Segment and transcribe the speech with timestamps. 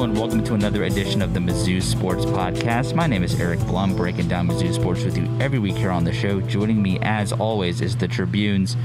[0.00, 2.94] Hello and welcome to another edition of the Mizzou Sports Podcast.
[2.94, 6.04] My name is Eric Blum, breaking down Mizzou sports with you every week here on
[6.04, 6.40] the show.
[6.40, 8.78] Joining me, as always, is the Tribune's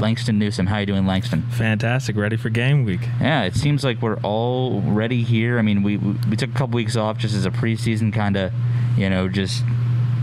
[0.00, 0.66] Langston Newsome.
[0.66, 1.42] How you doing, Langston?
[1.52, 2.16] Fantastic.
[2.16, 3.02] Ready for game week.
[3.20, 5.60] Yeah, it seems like we're all ready here.
[5.60, 8.52] I mean, we we took a couple weeks off just as a preseason kind of,
[8.96, 9.62] you know, just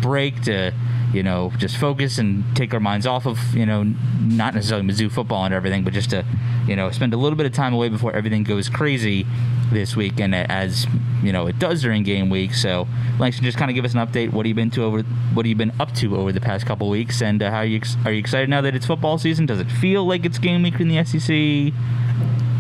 [0.02, 0.73] break to
[1.14, 5.11] you know just focus and take our minds off of you know not necessarily Mizzou
[5.11, 6.25] football and everything, but just to
[6.67, 9.25] you know spend a little bit of time away before everything goes crazy
[9.72, 10.86] this week and as
[11.23, 12.53] you know it does during game week.
[12.53, 12.88] So
[13.20, 14.31] Langston, just kind of give us an update.
[14.31, 15.02] What have you been to over?
[15.33, 17.22] What have you been up to over the past couple weeks?
[17.22, 19.45] And uh, how are you are you excited now that it's football season?
[19.45, 21.73] Does it feel like it's game week in the SEC?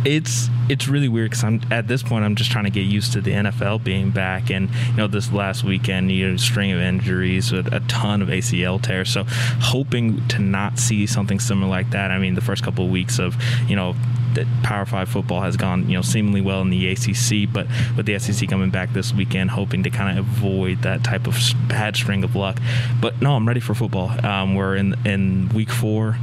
[0.05, 3.13] It's it's really weird because I'm at this point I'm just trying to get used
[3.13, 6.79] to the NFL being back, and you know this last weekend you know string of
[6.79, 9.09] injuries, with a ton of ACL tears.
[9.09, 12.11] So hoping to not see something similar like that.
[12.11, 13.35] I mean the first couple of weeks of
[13.67, 13.95] you know
[14.35, 18.05] that Power Five football has gone, you know, seemingly well in the ACC, but with
[18.05, 21.95] the SEC coming back this weekend, hoping to kind of avoid that type of bad
[21.95, 22.59] string of luck.
[22.99, 24.09] But no, I'm ready for football.
[24.25, 26.17] Um, we're in in week four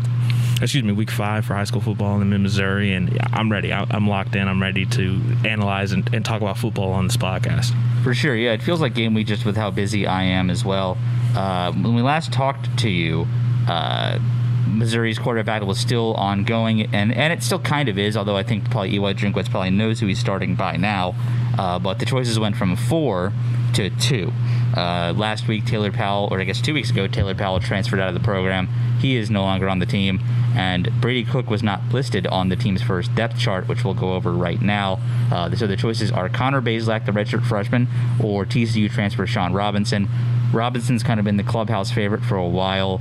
[0.60, 3.72] excuse me, week five for high school football in Missouri, and I'm ready.
[3.72, 4.46] I'm locked in.
[4.46, 7.74] I'm ready to analyze and, and, talk about football on this podcast.
[8.02, 8.52] For sure, yeah.
[8.52, 10.98] It feels like game week just with how busy I am as well.
[11.34, 13.26] Uh, when we last talked to you,
[13.68, 14.18] uh,
[14.66, 18.70] Missouri's quarterback was still ongoing, and, and it still kind of is, although I think
[18.70, 21.14] probably Eli Drinkwitz probably knows who he's starting by now.
[21.58, 23.32] Uh, but the choices went from four
[23.74, 24.32] to two.
[24.76, 28.08] Uh, last week, Taylor Powell, or I guess two weeks ago, Taylor Powell transferred out
[28.08, 28.68] of the program.
[29.00, 30.20] He is no longer on the team,
[30.54, 34.12] and Brady Cook was not listed on the team's first depth chart, which we'll go
[34.12, 35.00] over right now.
[35.32, 37.88] Uh, so the choices are Connor Bazelak, the redshirt freshman,
[38.22, 40.08] or TCU transfer Shawn Robinson.
[40.52, 43.00] Robinson's kind of been the clubhouse favorite for a while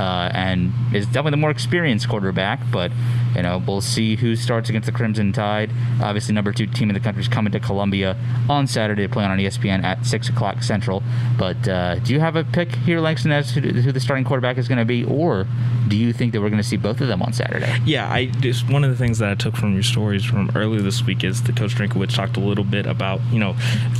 [0.00, 2.58] uh, and is definitely the more experienced quarterback.
[2.72, 2.90] But
[3.36, 5.70] you know, we'll see who starts against the Crimson Tide.
[6.02, 8.16] Obviously, number two team in the country is coming to Columbia
[8.48, 11.02] on Saturday to play on ESPN at six o'clock Central.
[11.38, 14.56] But uh, do you have a pick here, Langston, as to who the starting quarterback
[14.56, 15.46] is going to be, or
[15.88, 17.78] do you think that we're going to see both of them on Saturday?
[17.84, 20.80] Yeah, I just one of the things that I took from your stories from earlier
[20.80, 23.54] this week is the coach Drinkwitz talked a little bit about you know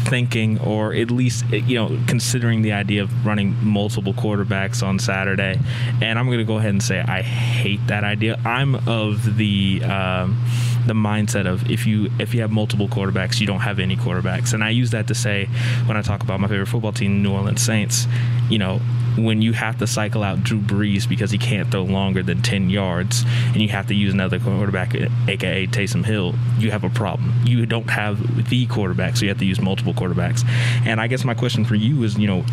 [0.06, 5.58] thinking or at least you know considering the idea of running multiple quarterbacks on Saturday
[6.00, 8.38] and I'm going to go ahead and say I hate that idea.
[8.44, 10.42] I'm of the um,
[10.86, 14.52] the mindset of if you if you have multiple quarterbacks, you don't have any quarterbacks,
[14.52, 15.46] and I use that to say
[15.86, 18.06] when I talk about my favorite football team, New Orleans Saints.
[18.48, 18.80] You know,
[19.24, 22.70] when you have to cycle out Drew Brees because he can't throw longer than 10
[22.70, 24.94] yards and you have to use another quarterback,
[25.28, 27.32] aka Taysom Hill, you have a problem.
[27.44, 30.44] You don't have the quarterback, so you have to use multiple quarterbacks.
[30.84, 32.44] And I guess my question for you is, you know,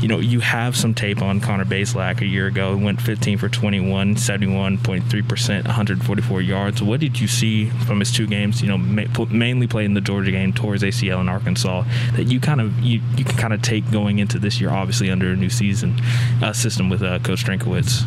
[0.00, 3.48] you know, you have some tape on Connor Bazelak a year ago, went 15 for
[3.48, 6.82] 21, 71.3%, 144 yards.
[6.82, 8.60] What did you see from his two games?
[8.60, 11.84] You know, mainly playing the Georgia game, towards ACL in Arkansas,
[12.16, 15.10] that you kind of you, you can kind of take going into this year, obviously
[15.10, 15.96] under a new season
[16.42, 18.04] uh, system with uh, Coach Drinkwitz?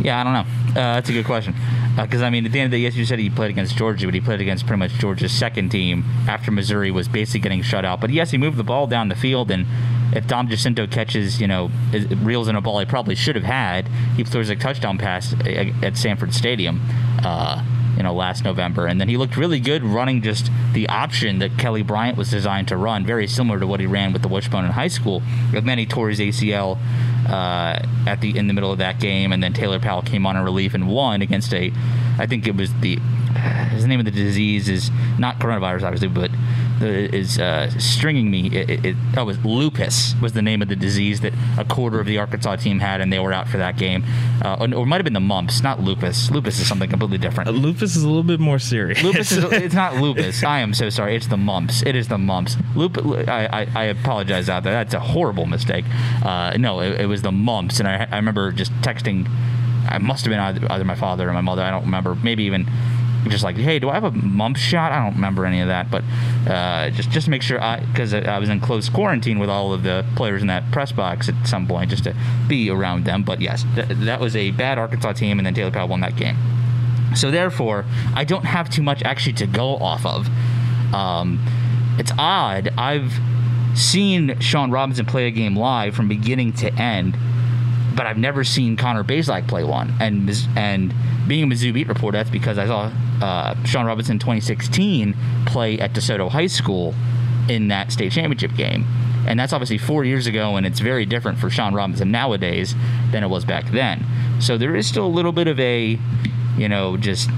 [0.00, 0.80] Yeah, I don't know.
[0.80, 1.54] Uh, that's a good question.
[1.96, 3.50] Because, uh, I mean, at the end of the day, yes, you said he played
[3.50, 7.40] against Georgia, but he played against pretty much Georgia's second team after Missouri was basically
[7.40, 8.00] getting shut out.
[8.00, 9.66] But yes, he moved the ball down the field, and
[10.14, 11.70] if Dom Gicinto catches, you know,
[12.22, 15.34] reels in a ball he probably should have had, he throws a touchdown pass
[15.82, 16.80] at Sanford Stadium.
[17.24, 17.64] Uh,
[17.98, 18.86] you know, last November.
[18.86, 22.68] And then he looked really good running just the option that Kelly Bryant was designed
[22.68, 25.20] to run, very similar to what he ran with the Wishbone in high school.
[25.52, 26.78] With many tore his ACL
[27.28, 30.36] uh, at the in the middle of that game, and then Taylor Powell came on
[30.36, 31.72] in relief and won against a,
[32.18, 33.00] I think it was the,
[33.70, 36.30] his name of the disease is not coronavirus obviously, but
[36.82, 38.48] is uh, stringing me.
[38.48, 42.00] It, it, oh, it was lupus was the name of the disease that a quarter
[42.00, 44.04] of the Arkansas team had, and they were out for that game.
[44.44, 46.30] Uh, or, or it might have been the mumps, not lupus.
[46.30, 47.48] Lupus is something completely different.
[47.48, 49.02] Uh, lupus is a little bit more serious.
[49.02, 50.42] Lupus is it's not lupus.
[50.44, 51.16] I am so sorry.
[51.16, 51.82] It's the mumps.
[51.82, 52.56] It is the mumps.
[52.74, 53.28] Lupus.
[53.28, 54.72] I, I, I apologize out there.
[54.72, 55.84] That's a horrible mistake.
[56.22, 59.28] Uh, no, it, it, was the mumps, and I, I remember just texting.
[59.90, 61.62] I must have been either, either my father or my mother.
[61.62, 62.14] I don't remember.
[62.14, 62.66] Maybe even
[63.26, 64.92] just like, hey, do I have a mumps shot?
[64.92, 66.04] I don't remember any of that, but
[66.48, 69.82] uh, just just make sure I because I was in close quarantine with all of
[69.82, 72.14] the players in that press box at some point just to
[72.48, 73.22] be around them.
[73.22, 76.16] But yes, th- that was a bad Arkansas team, and then Taylor Powell won that
[76.16, 76.36] game.
[77.14, 77.84] So therefore,
[78.14, 80.28] I don't have too much actually to go off of.
[80.94, 81.40] Um,
[81.98, 82.68] it's odd.
[82.78, 83.18] I've
[83.74, 87.16] seen Shawn Robinson play a game live from beginning to end,
[87.96, 89.94] but I've never seen Connor Bazelak play one.
[90.00, 90.94] And and
[91.26, 95.14] being a Mizzou beat reporter, that's because I saw uh, Shawn Robinson 2016
[95.46, 96.94] play at DeSoto High School
[97.48, 98.86] in that state championship game.
[99.26, 102.74] And that's obviously four years ago, and it's very different for Shawn Robinson nowadays
[103.10, 104.04] than it was back then.
[104.40, 105.98] So there is still a little bit of a,
[106.56, 107.28] you know, just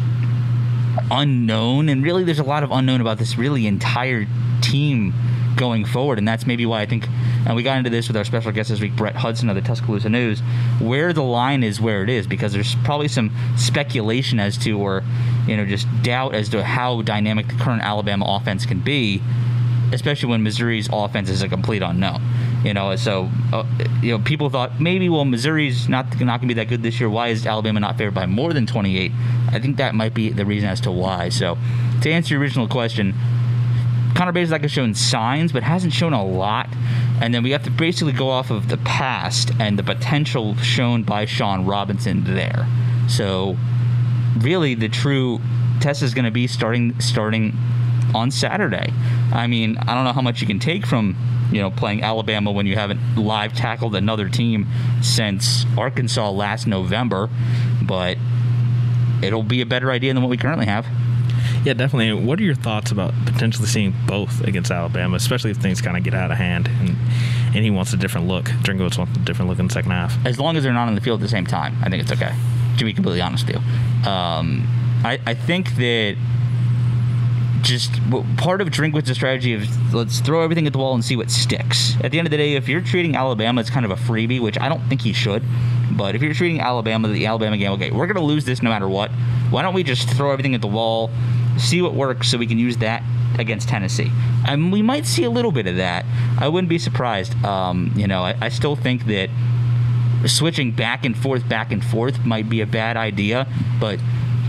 [1.11, 1.89] unknown.
[1.89, 4.27] And really, there's a lot of unknown about this really entire
[4.61, 5.15] team
[5.57, 6.19] going forward.
[6.19, 7.07] And that's maybe why I think,
[7.47, 9.63] and we got into this with our special guest this week, Brett Hudson of the
[9.63, 10.41] Tuscaloosa News,
[10.81, 15.03] where the line is where it is, because there's probably some speculation as to, or,
[15.47, 19.23] you know, just doubt as to how dynamic the current Alabama offense can be,
[19.93, 22.23] especially when Missouri's offense is a complete unknown.
[22.65, 23.65] You know, so uh,
[24.03, 27.09] you know, people thought maybe well Missouri's not not to be that good this year.
[27.09, 29.13] Why is Alabama not favored by more than 28?
[29.49, 31.31] I think that might be the reason as to why.
[31.31, 31.57] So,
[32.03, 33.15] to answer your original question,
[34.15, 36.69] Connor Bazelak has shown signs, but hasn't shown a lot.
[37.21, 41.03] And then we have to basically go off of the past and the potential shown
[41.03, 42.67] by Shawn Robinson there.
[43.09, 43.57] So,
[44.39, 45.41] really, the true
[45.81, 47.57] test is going to be starting starting
[48.15, 48.93] on Saturday.
[49.33, 51.17] I mean, I don't know how much you can take from
[51.53, 54.67] you know playing Alabama when you haven't live tackled another team
[55.03, 57.29] since Arkansas last November,
[57.83, 58.19] but
[59.23, 60.87] it'll be a better idea than what we currently have.
[61.65, 62.25] Yeah, definitely.
[62.25, 66.03] What are your thoughts about potentially seeing both against Alabama, especially if things kind of
[66.03, 66.97] get out of hand and
[67.55, 68.47] and he wants a different look?
[68.47, 70.17] Drinkwitz wants a different look in the second half.
[70.25, 72.13] As long as they're not on the field at the same time, I think it's
[72.13, 72.35] okay.
[72.79, 74.67] To be completely honest with you, um,
[75.05, 76.17] I I think that
[77.63, 77.93] just
[78.37, 81.95] part of Drinkwitz's strategy of let's throw everything at the wall and see what sticks.
[82.03, 84.41] At the end of the day, if you're treating Alabama as kind of a freebie,
[84.41, 85.43] which I don't think he should,
[85.93, 88.71] but if you're treating Alabama, the Alabama game, okay, we're going to lose this no
[88.71, 89.11] matter what.
[89.51, 91.11] Why don't we just throw everything at the wall,
[91.59, 93.03] see what works so we can use that
[93.39, 94.11] against Tennessee.
[94.47, 96.05] And we might see a little bit of that.
[96.39, 97.35] I wouldn't be surprised.
[97.45, 99.31] Um, you know, I, I, still think that
[100.27, 103.47] switching back and forth, back and forth might be a bad idea,
[103.81, 103.99] but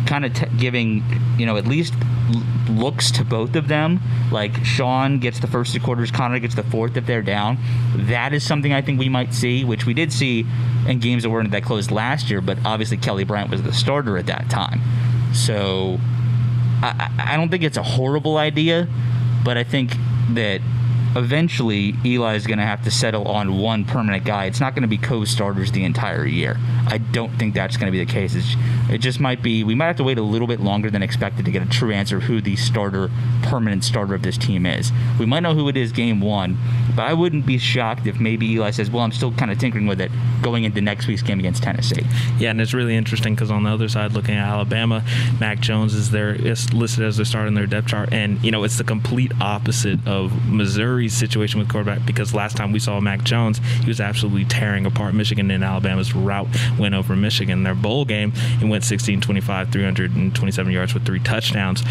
[0.06, 1.03] kind of t- giving,
[1.38, 1.94] you know, at least
[2.33, 2.44] l-
[2.74, 4.00] looks to both of them.
[4.31, 7.57] Like Shawn gets the first two quarters, Connor gets the fourth if they're down.
[7.95, 10.45] That is something I think we might see, which we did see
[10.88, 14.18] in games that weren't that close last year, but obviously Kelly Bryant was the starter
[14.18, 14.81] at that time.
[15.33, 16.00] So
[16.81, 18.88] I, I don't think it's a horrible idea,
[19.44, 19.95] but I think
[20.31, 20.62] that
[21.16, 24.46] eventually Eli is going to have to settle on one permanent guy.
[24.46, 26.58] It's not going to be co-starters the entire year.
[26.88, 28.36] I don't think that's going to be the case.
[28.36, 28.56] It's,
[28.90, 29.63] it just might be.
[29.63, 31.92] We might have to wait a little bit longer than expected to get a true
[31.92, 33.10] answer of who the starter,
[33.44, 34.92] permanent starter of this team is.
[35.19, 36.58] We might know who it is game one,
[36.96, 39.88] but I wouldn't be shocked if maybe Eli says, "Well, I'm still kind of tinkering
[39.88, 40.12] with it
[40.42, 42.06] going into next week's game against Tennessee."
[42.38, 45.04] Yeah, and it's really interesting because on the other side, looking at Alabama,
[45.40, 48.52] Mac Jones is there is listed as their starter in their depth chart, and you
[48.52, 52.77] know it's the complete opposite of Missouri Missouri's situation with quarterback because last time we
[52.80, 57.63] saw Mac Jones, he was absolutely tearing apart Michigan and Alabama's route went over Michigan.
[57.63, 61.84] Their bowl game, he went 16 25, 327 yards with three touchdowns.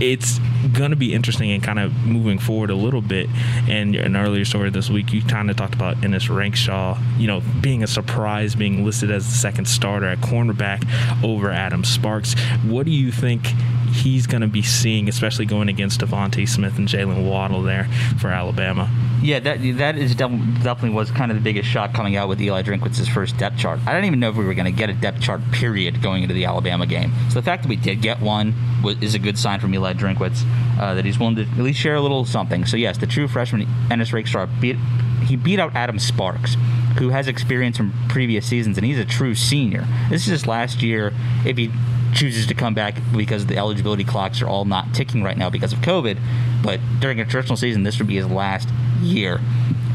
[0.00, 0.38] It's
[0.72, 3.28] going to be interesting and kind of moving forward a little bit.
[3.68, 7.42] And an earlier story this week, you kind of talked about Ennis Rakestraw, you know,
[7.60, 10.84] being a surprise, being listed as the second starter at cornerback
[11.24, 12.34] over Adam Sparks.
[12.64, 13.46] What do you think
[13.92, 17.84] he's going to be seeing, especially going against DeVonta Smith and Jaylen Waddle there
[18.18, 18.90] for Alabama.
[19.22, 22.62] Yeah, that that is definitely was kind of the biggest shock coming out with Eli
[22.62, 23.78] Drinkwitz's first depth chart.
[23.86, 26.22] I didn't even know if we were going to get a depth chart period going
[26.22, 27.12] into the Alabama game.
[27.28, 28.54] So the fact that we did get one
[29.00, 30.44] is a good sign from Eli Drinkwitz
[30.80, 32.64] uh, that he's willing to at least share a little something.
[32.64, 34.76] So yes, the true freshman Ennis Rakestraw beat
[35.24, 36.56] he beat out Adam Sparks,
[36.98, 39.86] who has experience from previous seasons, and he's a true senior.
[40.10, 41.12] This is his last year.
[41.44, 41.70] If he
[42.12, 45.72] chooses to come back because the eligibility clocks are all not ticking right now because
[45.72, 46.18] of COVID.
[46.62, 48.68] But during a traditional season, this would be his last
[49.00, 49.40] year,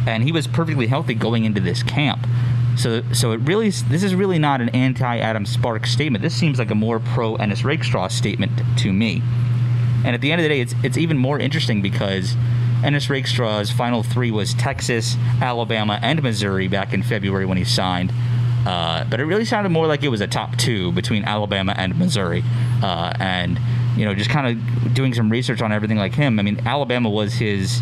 [0.06, 2.26] and he was perfectly healthy going into this camp.
[2.78, 6.22] So, so it really, this is really not an anti-Adam Sparks statement.
[6.22, 9.24] This seems like a more pro Ennis Rakestraw statement to me.
[10.06, 12.36] And at the end of the day, it's it's even more interesting because
[12.84, 18.12] Ennis Rakestraw's final three was Texas, Alabama, and Missouri back in February when he signed.
[18.66, 21.98] Uh, but it really sounded more like it was a top two between Alabama and
[21.98, 22.44] Missouri.
[22.84, 23.60] Uh, and,
[23.96, 26.40] you know, just kind of doing some research on everything like him.
[26.40, 27.82] I mean, Alabama was his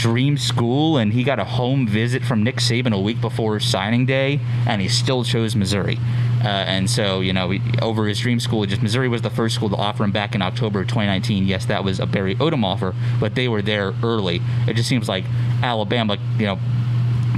[0.00, 4.06] dream school, and he got a home visit from Nick Saban a week before signing
[4.06, 5.98] day, and he still chose Missouri.
[6.42, 7.52] Uh, and so, you know,
[7.82, 10.40] over his dream school, just Missouri was the first school to offer him back in
[10.40, 11.44] October of 2019.
[11.44, 14.40] Yes, that was a Barry Odom offer, but they were there early.
[14.66, 15.24] It just seems like
[15.62, 16.58] Alabama, you know,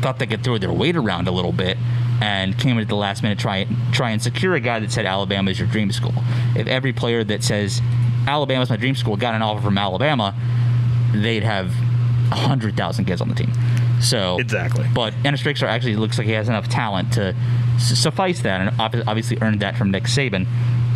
[0.00, 1.76] thought they could throw their weight around a little bit
[2.20, 4.92] and came in at the last minute try and try and secure a guy that
[4.92, 6.14] said Alabama is your dream school.
[6.54, 7.82] If every player that says
[8.28, 10.32] Alabama's my dream school got an offer from Alabama,
[11.12, 11.74] they'd have
[12.32, 13.52] hundred thousand kids on the team.
[14.00, 14.86] So exactly.
[14.94, 17.34] But Ennis Rakestraw actually looks like he has enough talent to
[17.78, 20.46] suffice that, and obviously earned that from Nick Saban,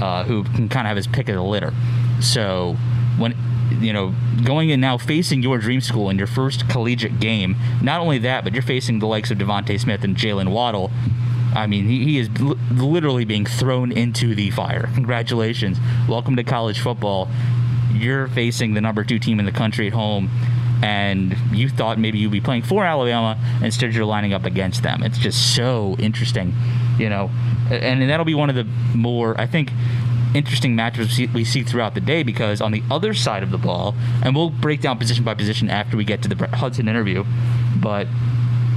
[0.01, 1.73] uh, who can kind of have his pick of the litter.
[2.21, 2.77] So
[3.19, 3.37] when
[3.81, 4.15] you know
[4.45, 8.45] going in now facing your dream school in your first collegiate game, not only that,
[8.45, 10.91] but you're facing the likes of DeVonta Smith and Jaylen Waddle.
[11.55, 14.91] I mean, he, he is l- literally being thrown into the fire.
[14.95, 15.79] Congratulations.
[16.07, 17.29] Welcome to college football.
[17.93, 20.29] You're facing the number two team in the country at home
[20.83, 25.03] and you thought maybe you'd be playing for Alabama, instead you're lining up against them.
[25.03, 26.55] It's just so interesting,
[26.99, 27.31] you know,
[27.71, 28.65] and, and that'll be one of the
[28.95, 29.71] more I think
[30.35, 33.95] interesting matchups we see throughout the day because on the other side of the ball,
[34.23, 37.25] and we'll break down position by position after we get to the Brett Hudson interview,
[37.77, 38.07] but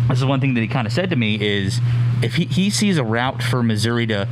[0.08, 1.79] this is one thing that he kind of said to me is
[2.24, 4.27] if he, he sees a route for Missouri to,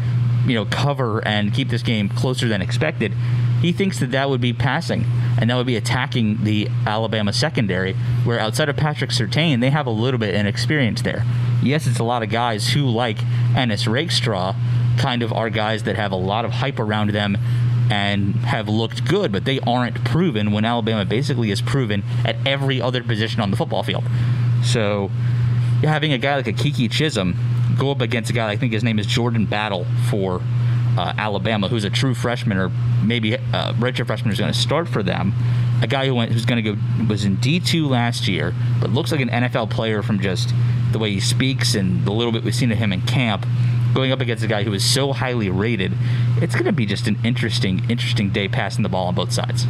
[0.48, 3.14] you know, cover and keep this game closer than expected,
[3.62, 5.06] he thinks that that would be passing
[5.40, 9.86] and that would be attacking the Alabama secondary, where outside of Patrick Surtain, they have
[9.86, 11.24] a little bit of experience there.
[11.62, 13.18] Yes, it's a lot of guys who, like
[13.56, 14.56] Ennis Rakestraw,
[14.98, 17.38] kind of are guys that have a lot of hype around them
[17.90, 22.82] and have looked good, but they aren't proven when Alabama basically is proven at every
[22.82, 24.04] other position on the football field.
[24.64, 25.10] So
[25.84, 27.36] having a guy like a Keke Chism
[27.78, 30.42] go up against a guy, I think his name is Jordan Battle for
[30.98, 32.72] uh, Alabama, who's a true freshman or
[33.04, 35.34] maybe a uh, redshirt freshman who's going to start for them.
[35.82, 39.12] A guy who went who's going to go was in D2 last year, but looks
[39.12, 40.54] like an NFL player from just
[40.92, 43.46] the way he speaks and the little bit we've seen of him in camp.
[43.94, 45.94] Going up against a guy who is so highly rated,
[46.38, 49.66] it's going to be just an interesting, interesting day passing the ball on both sides.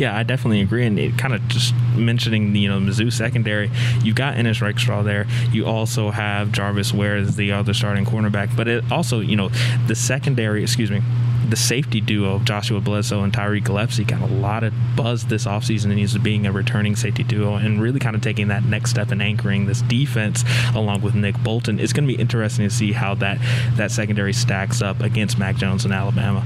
[0.00, 0.86] Yeah, I definitely agree.
[0.86, 3.70] And it kind of just mentioning you know Mizzou secondary,
[4.02, 5.26] you got Ennis Rakestraw there.
[5.52, 8.56] You also have Jarvis Ware as the other starting cornerback.
[8.56, 9.50] But it also you know
[9.86, 11.02] the secondary, excuse me,
[11.50, 15.44] the safety duo of Joshua Bledsoe and Tyree Gillespie got a lot of buzz this
[15.44, 18.90] offseason and he's being a returning safety duo and really kind of taking that next
[18.90, 21.78] step and anchoring this defense along with Nick Bolton.
[21.78, 23.38] It's going to be interesting to see how that
[23.74, 26.42] that secondary stacks up against Mac Jones in Alabama.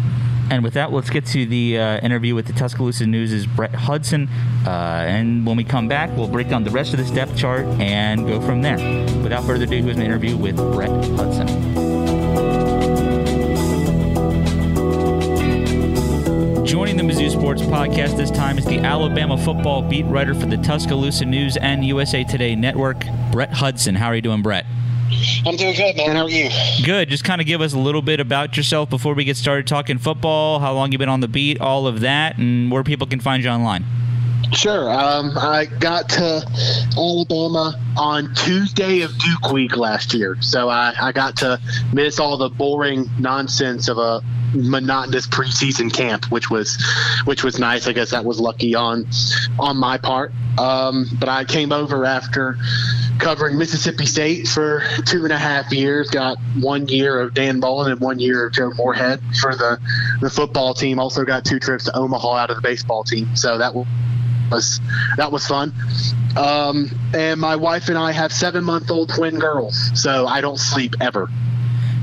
[0.51, 4.29] And with that, let's get to the uh, interview with the Tuscaloosa News' Brett Hudson.
[4.67, 7.65] Uh, and when we come back, we'll break down the rest of this depth chart
[7.81, 8.77] and go from there.
[9.23, 11.49] Without further ado, here's an interview with Brett Hudson.
[16.65, 20.57] Joining the Mizzou Sports Podcast this time is the Alabama football beat writer for the
[20.59, 23.95] Tuscaloosa News and USA Today Network, Brett Hudson.
[23.95, 24.67] How are you doing, Brett?
[25.47, 26.17] I'm doing good, man.
[26.17, 26.51] How are you?
[26.85, 27.09] Good.
[27.09, 29.99] Just kind of give us a little bit about yourself before we get started talking
[29.99, 33.21] football, how long you've been on the beat, all of that, and where people can
[33.21, 33.85] find you online.
[34.53, 34.91] Sure.
[34.91, 36.43] Um, I got to
[36.97, 41.61] Alabama on Tuesday of Duke Week last year, so I, I got to
[41.93, 44.23] miss all the boring nonsense of a
[44.55, 46.83] monotonous preseason camp, which was
[47.25, 47.87] which was nice.
[47.87, 49.07] I guess that was lucky on
[49.59, 50.33] on my part.
[50.59, 52.57] Um, but I came over after
[53.19, 56.11] covering Mississippi State for two and a half years.
[56.11, 59.81] Got one year of Dan Mullen and one year of Joe Moorhead for the
[60.21, 60.99] the football team.
[60.99, 63.35] Also got two trips to Omaha out of the baseball team.
[63.37, 63.87] So that was
[64.51, 65.73] that was fun.
[66.37, 70.59] Um, and my wife and I have seven month old twin girls, so I don't
[70.59, 71.29] sleep ever.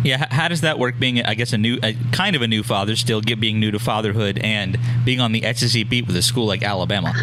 [0.04, 0.98] Yeah, how does that work?
[0.98, 3.72] Being, I guess, a new, a, kind of a new father, still get being new
[3.72, 7.14] to fatherhood, and being on the SEC beat with a school like Alabama.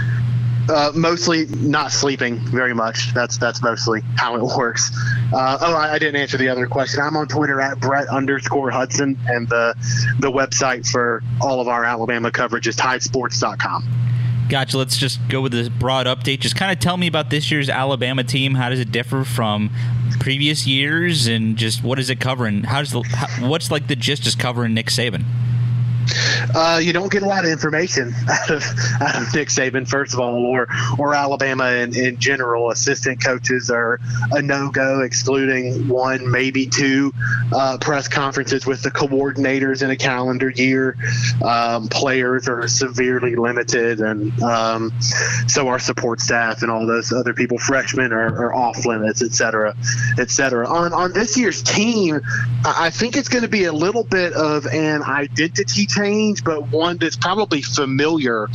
[0.68, 3.14] Uh, mostly not sleeping very much.
[3.14, 4.90] That's that's mostly how it works.
[5.32, 7.00] Uh, oh, I, I, didn't answer the other question.
[7.00, 9.75] I'm on Twitter at Brett underscore Hudson, and the
[10.20, 14.07] the website for all of our Alabama coverage is TideSports.com.
[14.49, 14.78] Gotcha.
[14.78, 16.40] Let's just go with this broad update.
[16.40, 18.55] Just kind of tell me about this year's Alabama team.
[18.55, 19.71] How does it differ from
[20.21, 22.62] previous years, and just what is it covering?
[22.62, 25.25] How does the how, what's like the gist is covering Nick Saban?
[26.54, 28.64] Uh, you don't get a lot of information out of,
[29.00, 32.70] out of Nick Saban, first of all, or or Alabama in, in general.
[32.70, 34.00] Assistant coaches are
[34.32, 37.12] a no go, excluding one, maybe two
[37.52, 40.96] uh, press conferences with the coordinators in a calendar year.
[41.44, 44.92] Um, players are severely limited, and um,
[45.46, 49.32] so our support staff and all those other people, freshmen, are, are off limits, et
[49.32, 49.74] cetera,
[50.18, 50.68] et cetera.
[50.68, 52.20] On, on this year's team,
[52.64, 56.97] I think it's going to be a little bit of an identity change, but one
[56.99, 58.49] that's probably familiar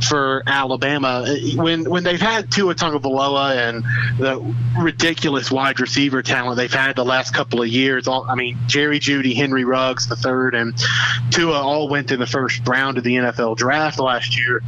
[0.00, 1.26] for Alabama.
[1.54, 3.84] When when they've had Tua Tagovailoa and
[4.18, 8.58] the ridiculous wide receiver talent they've had the last couple of years, all, I mean
[8.66, 10.74] Jerry Jeudy, Henry Ruggs the third, and
[11.30, 14.62] Tua all went in the first round of the NFL draft last year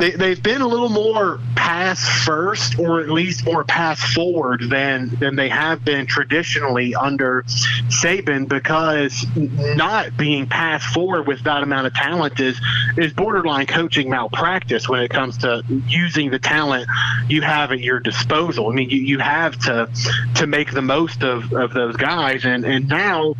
[0.00, 5.10] they, they've been a little more pass first or at least more pass forward than
[5.20, 7.42] than they have been traditionally under
[7.88, 12.58] Saban because not being pass forward with that amount of talent is
[12.96, 16.88] is borderline coaching malpractice when it comes to using the talent
[17.28, 18.70] you have at your disposal.
[18.70, 19.90] I mean you, you have to
[20.36, 23.34] to make the most of, of those guys and, and now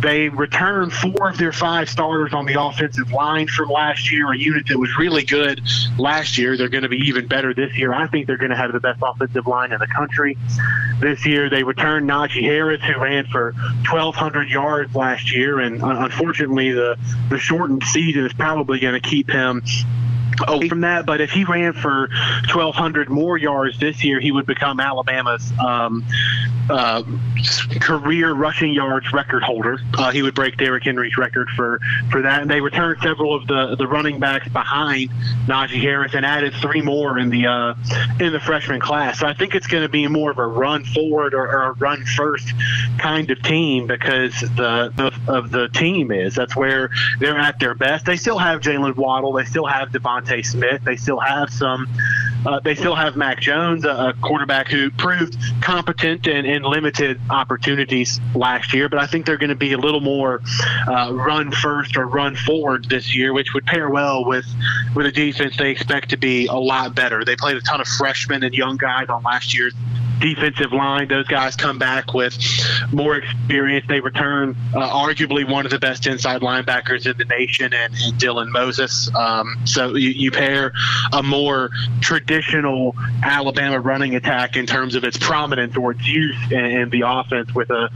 [0.00, 4.38] they return four of their five starters on the offensive line from last year, a
[4.38, 5.60] unit that was really good
[5.98, 6.56] last year.
[6.56, 7.92] They're going to be even better this year.
[7.92, 10.36] I think they're going to have the best offensive line in the country
[11.00, 11.48] this year.
[11.50, 16.96] They returned Najee Harris, who ran for 1,200 yards last year, and uh, unfortunately, the
[17.28, 19.62] the shortened season is probably going to keep him
[20.46, 21.06] away from that.
[21.06, 22.08] But if he ran for
[22.52, 26.04] 1,200 more yards this year, he would become Alabama's um,
[26.68, 27.02] uh,
[27.80, 29.78] career rushing yards record holder.
[29.94, 32.42] Uh, he would break Derrick Henry's record for, for that.
[32.42, 35.10] And they returned several of the, the running backs behind
[35.46, 37.74] Najee Harris and added three more in the uh,
[38.20, 39.20] in the freshman class.
[39.20, 41.72] So I think it's going to be more of a run forward or, or, a
[41.74, 42.52] run first
[42.98, 47.74] kind of team because the, the of the team is that's where they're at their
[47.74, 48.06] best.
[48.06, 49.32] They still have Jaylen Waddle.
[49.32, 49.92] They still have
[50.26, 50.82] DeVonta Smith.
[50.84, 51.88] They still have some.
[52.44, 58.20] Uh, they still have Mac Jones, a, quarterback who proved competent and, and, limited opportunities
[58.36, 58.88] last year.
[58.88, 60.42] But I think they're going to be a little more
[60.86, 64.46] uh, run first or run forward this year, which would pair well with
[64.94, 67.24] with a defense they expect to be a lot better.
[67.24, 69.74] They played a ton of freshmen and young guys on last year's
[70.20, 71.08] defensive line.
[71.08, 72.36] Those guys come back with
[72.92, 73.86] more experience.
[73.88, 78.14] They return uh, arguably one of the best inside linebackers in the nation, and, and
[78.14, 79.14] Dylan Moses.
[79.14, 80.72] Um, so you, you, pair
[81.12, 81.70] a more
[82.00, 87.02] traditional Alabama running attack in terms of its prominence or its use in, in the
[87.06, 87.88] offense with a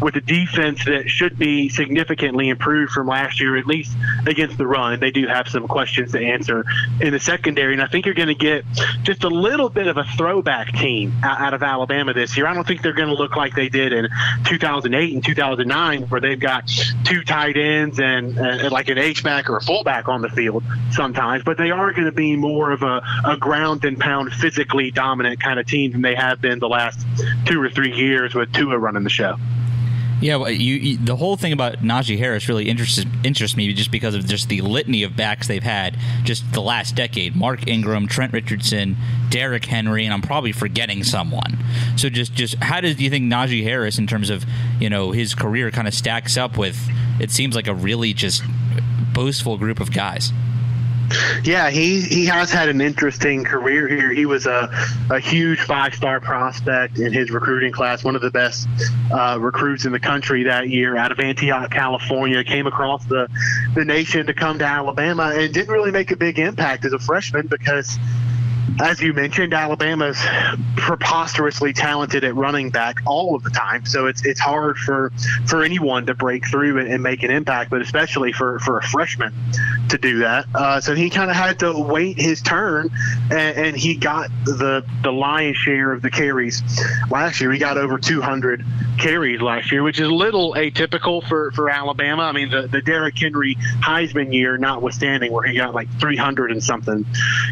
[0.00, 4.66] with a defense that should be significantly improved from last year, at least against the
[4.66, 5.00] run.
[5.00, 6.64] They do have some questions to answer
[7.00, 8.64] in the secondary, and I think you're going to get
[9.02, 12.46] just a little bit of a throwback team out of Alabama this year.
[12.46, 14.08] I don't think they're going to look like they did in
[14.44, 16.68] 2008 and 2009, where they've got
[17.04, 20.64] two tight ends and uh, like an H back or a fullback on the field
[20.90, 21.44] sometimes.
[21.44, 25.40] But they are going to be more of a, a ground and pound, physically dominant
[25.40, 27.06] kind of team than they have been the last
[27.44, 29.36] two or three years with Tua running the show.
[30.20, 33.92] Yeah, well, you, you, the whole thing about Najee Harris really interests interests me just
[33.92, 37.36] because of just the litany of backs they've had just the last decade.
[37.36, 38.96] Mark Ingram, Trent Richardson,
[39.30, 41.58] Derrick Henry, and I'm probably forgetting someone.
[41.96, 44.44] So just just how does do you think Najee Harris in terms of
[44.80, 46.76] you know his career kind of stacks up with?
[47.20, 48.42] It seems like a really just
[49.12, 50.32] boastful group of guys.
[51.42, 54.12] Yeah, he, he has had an interesting career here.
[54.12, 54.70] He was a,
[55.10, 58.68] a huge five star prospect in his recruiting class, one of the best
[59.12, 62.44] uh, recruits in the country that year out of Antioch, California.
[62.44, 63.28] Came across the,
[63.74, 66.98] the nation to come to Alabama and didn't really make a big impact as a
[66.98, 67.98] freshman because
[68.80, 70.18] as you mentioned, Alabama's
[70.76, 73.84] preposterously talented at running back all of the time.
[73.86, 75.12] So it's it's hard for
[75.46, 78.82] for anyone to break through and, and make an impact, but especially for for a
[78.82, 79.34] freshman
[79.88, 80.46] to do that.
[80.54, 82.90] Uh, so he kind of had to wait his turn,
[83.30, 86.62] and, and, he got the the lion's share of the carries
[87.10, 87.52] last year.
[87.52, 88.64] He got over 200
[88.98, 92.24] carries last year, which is a little atypical for for Alabama.
[92.24, 96.62] I mean, the the Derrick Henry Heisman year notwithstanding, where he got like 300 and
[96.62, 97.06] something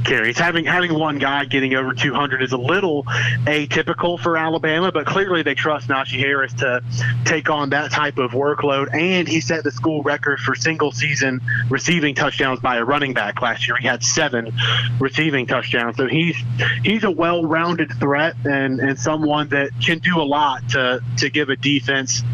[0.05, 0.39] carries.
[0.39, 3.05] Having having one one guy getting over 200 is a little
[3.45, 6.83] atypical for Alabama, but clearly they trust Najee Harris to
[7.25, 8.93] take on that type of workload.
[8.93, 11.41] And he set the school record for single season
[11.71, 13.77] receiving touchdowns by a running back last year.
[13.77, 14.53] He had seven
[14.99, 15.97] receiving touchdowns.
[15.97, 16.37] So he's
[16.83, 21.51] he's a well-rounded threat and, and someone that can do a lot to to give
[21.51, 22.25] a defense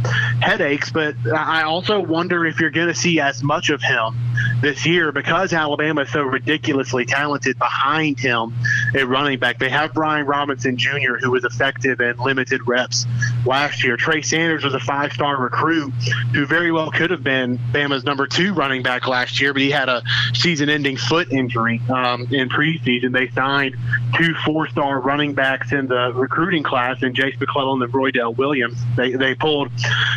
[0.41, 0.91] headaches.
[0.91, 4.17] But I also wonder if you're going to see as much of him
[4.63, 8.55] this year because Alabama is so ridiculously talented behind him
[8.95, 9.59] at running back.
[9.59, 13.07] They have Brian Robinson Jr., who was effective in limited reps
[13.45, 13.97] last year.
[13.97, 15.93] Trey Sanders was a five star recruit
[16.35, 19.71] who very well could have been Bama's number two running back last year, but he
[19.71, 20.03] had a
[20.35, 23.13] season ending foot injury um, in preseason.
[23.13, 23.77] They signed
[24.17, 28.79] two four star running backs in the recruiting class in Jase McClellan and Roydell Williams.
[28.97, 29.71] They, they pulled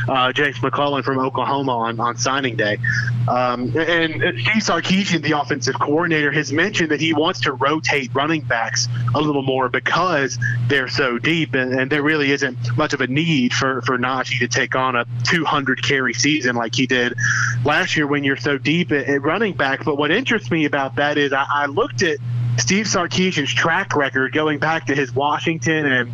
[0.08, 2.78] uh, Jase McClellan from Oklahoma on, on signing day.
[3.28, 8.14] Um, and, and Steve Sarkisian, the offensive coordinator, has mentioned that he wants to rotate
[8.14, 12.94] running backs a little more because they're so deep, and, and there really isn't much
[12.94, 16.88] of a need for, for Najee to take on a 200 carry season like he
[16.88, 17.16] did
[17.64, 19.86] last year when you're so deep at, at running back.
[19.86, 22.20] But what interests me about that is I, I looked at
[22.58, 26.12] Steve Sarkisian's track record going back to his Washington and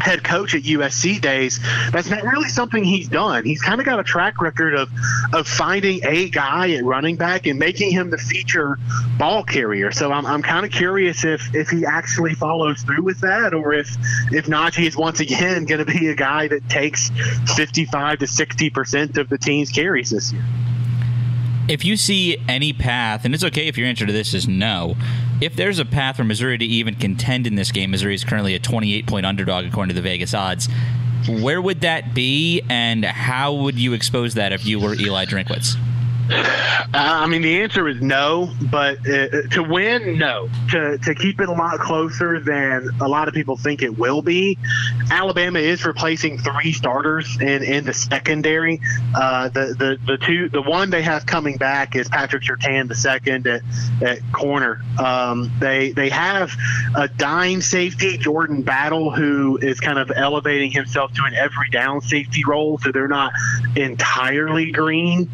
[0.00, 1.60] head coach at USC days,
[1.92, 3.44] that's not really something he's done.
[3.44, 4.90] He's kind of got a track record of
[5.32, 8.78] of finding a guy at running back and making him the feature
[9.18, 9.92] ball carrier.
[9.92, 13.72] So I'm, I'm kind of curious if if he actually follows through with that, or
[13.72, 13.88] if
[14.32, 17.10] if Najee is once again going to be a guy that takes
[17.56, 20.44] 55 to 60 percent of the team's carries this year
[21.68, 24.96] if you see any path, and it's okay if your answer to this is no,
[25.40, 28.54] if there's a path for Missouri to even contend in this game, Missouri is currently
[28.54, 30.68] a 28 point underdog according to the Vegas odds.
[31.28, 35.76] Where would that be, and how would you expose that if you were Eli Drinkwitz?
[36.32, 40.48] Uh, I mean, the answer is no, but uh, to win, no.
[40.70, 44.22] To, to keep it a lot closer than a lot of people think it will
[44.22, 44.58] be,
[45.10, 48.80] Alabama is replacing three starters in, in the secondary.
[49.14, 52.94] Uh, the, the the two the one they have coming back is Patrick Surtain, the
[52.94, 53.62] second at,
[54.02, 54.80] at corner.
[54.98, 56.52] Um, they they have
[56.94, 62.00] a dime safety, Jordan Battle, who is kind of elevating himself to an every down
[62.00, 62.78] safety role.
[62.78, 63.32] So they're not
[63.76, 65.30] entirely green.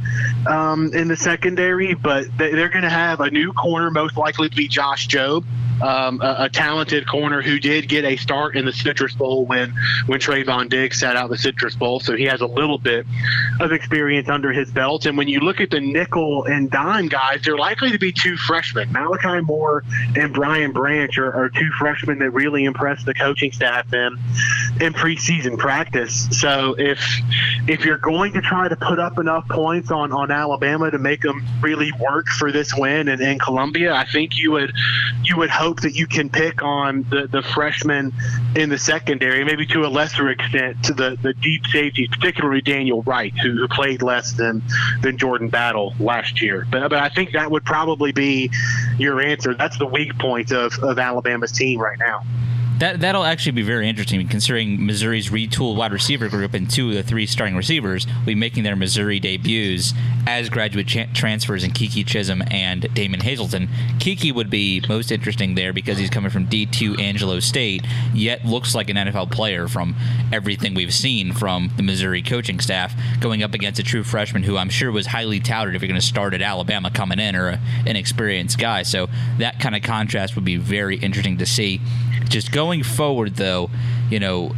[0.47, 4.57] Um, in the secondary, but they're going to have a new corner, most likely to
[4.57, 5.45] be Josh Jobe,
[5.83, 9.75] um, a, a, talented corner who did get a start in the Citrus Bowl when
[10.07, 13.07] when Trevon Diggs sat out the Citrus Bowl, so he has a little bit
[13.61, 15.07] of experience under his belt.
[15.07, 18.37] And when you look at the nickel and dime guys, they're likely to be two
[18.37, 18.91] freshmen.
[18.93, 19.85] Malachi Moore
[20.15, 24.19] and Brian Branch are, are two freshmen that really impressed the coaching staff in
[24.81, 26.29] in preseason practice.
[26.31, 27.01] So if
[27.69, 31.21] if you're going to try to put up enough points on on Alabama to make
[31.21, 34.73] them really work for this win in, in Columbia, I think you would
[35.23, 38.13] you would hope that you can pick on the the freshmen
[38.55, 43.03] in the secondary, maybe to a lesser extent to the the deep safeties, particularly Daniel
[43.03, 44.63] Wright, who, who played less than
[45.03, 46.67] than Jordan Battle last year.
[46.71, 48.51] But but I think that would probably be
[48.99, 49.55] your answer.
[49.55, 52.23] That's the weak point of of Alabama's team right now.
[52.79, 56.95] That that'll actually be very interesting, considering Missouri's retooled wide receiver group and two of
[56.95, 59.95] the three starting receivers will be making their Missouri debuts
[60.27, 63.69] as graduate cha- transfers in Keke Chism and Damon Hazelton.
[63.99, 68.75] Keke would be most interesting there because he's coming from D2 Angelo State, yet looks
[68.75, 69.97] like an NFL player from
[70.31, 74.59] everything we've seen from the Missouri coaching staff, going up against a true freshman who
[74.59, 77.59] I'm sure was highly touted if you're going to start at Alabama coming in or
[77.87, 78.83] an experienced guy.
[78.83, 79.09] So
[79.39, 81.81] that kind of contrast would be very interesting to see.
[82.29, 83.71] Just going forward, though,
[84.11, 84.53] you know,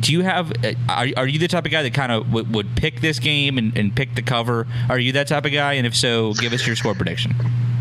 [0.00, 0.52] do you have
[0.88, 3.56] are, are you the type of guy that kind of w- would pick this game
[3.56, 4.66] and, and pick the cover?
[4.90, 5.74] Are you that type of guy?
[5.74, 7.34] And if so, give us your score prediction.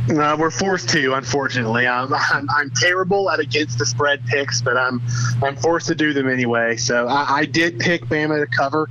[0.10, 1.86] Uh, we're forced to, unfortunately.
[1.86, 5.02] I'm, I'm, I'm, terrible at against the spread picks, but I'm
[5.44, 6.78] I'm forced to do them anyway.
[6.78, 8.88] So I, I did pick Bama to cover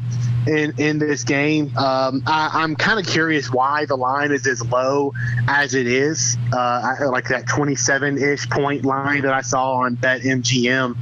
[0.47, 1.77] in in this game.
[1.77, 5.13] Um, I, am kind of curious why the line is as low
[5.49, 9.97] as it is, uh, I, like that 27 ish point line that I saw on
[9.97, 10.97] BetMGM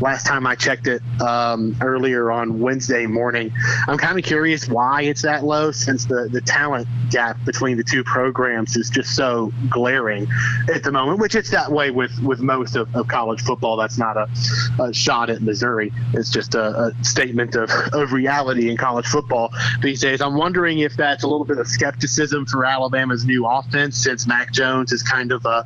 [0.00, 3.52] last time I checked it um, earlier on Wednesday morning.
[3.88, 7.84] I'm kind of curious why it's that low since the the talent gap between the
[7.84, 10.26] two programs is just so glaring
[10.72, 11.18] at the moment.
[11.18, 13.76] Which it's that way with with most of, of college football.
[13.76, 14.28] That's not a,
[14.82, 15.92] a shot at Missouri.
[16.12, 20.20] It's just a, a statement of, of reality in college football these days.
[20.20, 24.52] I'm wondering if that's a little bit of skepticism for Alabama's new offense since Mac
[24.52, 25.64] Jones is kind of a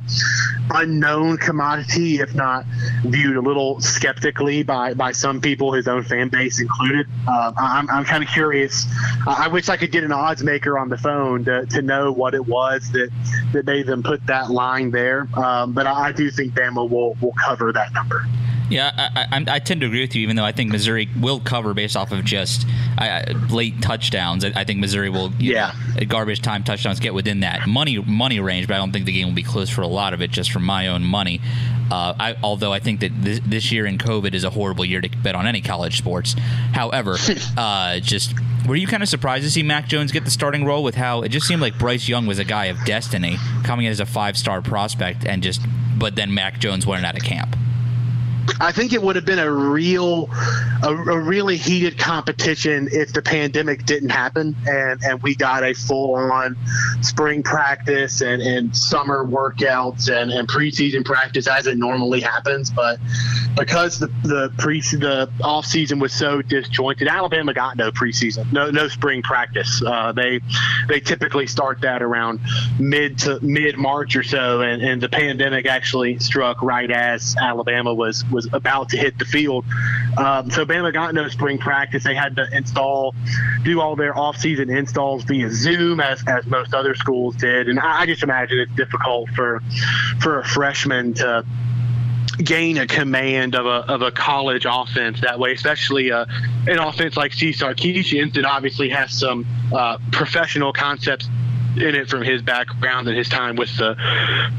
[0.71, 2.65] unknown commodity, if not
[3.03, 7.07] viewed a little skeptically by, by some people, his own fan base included.
[7.27, 8.85] Uh, I'm, I'm kind of curious.
[9.27, 12.33] I wish I could get an odds maker on the phone to, to know what
[12.33, 13.09] it was that,
[13.53, 15.27] that made them put that line there.
[15.33, 18.25] Um, but I, I do think Bama will, will cover that number.
[18.69, 21.39] Yeah, I, I, I, tend to agree with you, even though I think Missouri will
[21.39, 22.67] cover based off of just
[22.99, 24.45] uh, late touchdowns.
[24.45, 28.39] I, I, think Missouri will, yeah, know, garbage time touchdowns get within that money money
[28.39, 30.29] range, but I don't think the game will be close for a lot of it,
[30.29, 31.41] just from my own money.
[31.91, 35.01] Uh, I, although I think that this, this, year in COVID is a horrible year
[35.01, 36.35] to bet on any college sports.
[36.71, 37.17] However,
[37.57, 38.35] uh, just
[38.67, 41.23] Were you kind of surprised to see Mac Jones get the starting role with how
[41.23, 44.05] it just seemed like Bryce Young was a guy of destiny coming in as a
[44.05, 45.61] five star prospect and just,
[45.97, 47.55] but then Mac Jones went out of camp?
[48.59, 50.29] I think it would have been a real,
[50.83, 55.73] a, a, really heated competition if the pandemic didn't happen and, and we got a
[55.73, 56.57] full on
[57.01, 62.69] spring practice and, and summer workouts and, and preseason practice as it normally happens.
[62.69, 62.99] But
[63.57, 68.69] because the the pre the off season was so disjointed, Alabama got no preseason, no
[68.71, 69.81] no spring practice.
[69.85, 70.39] Uh, they
[70.87, 72.39] they typically start that around
[72.79, 77.93] mid to mid March or so, and, and the pandemic actually struck right as Alabama
[77.93, 79.65] was was about to hit the field.
[80.17, 82.03] Um, so Bama got no spring practice.
[82.03, 83.15] They had to install,
[83.63, 87.69] do all their off-season installs via Zoom, as, as most other schools did.
[87.69, 89.61] And I, I just imagine it's difficult for
[90.19, 91.45] for a freshman to
[92.43, 96.25] gain a command of a, of a college offense that way, especially uh,
[96.67, 101.27] an offense like Steve Sarkisian that obviously has some uh, professional concepts
[101.75, 103.95] in it from his background and his time with the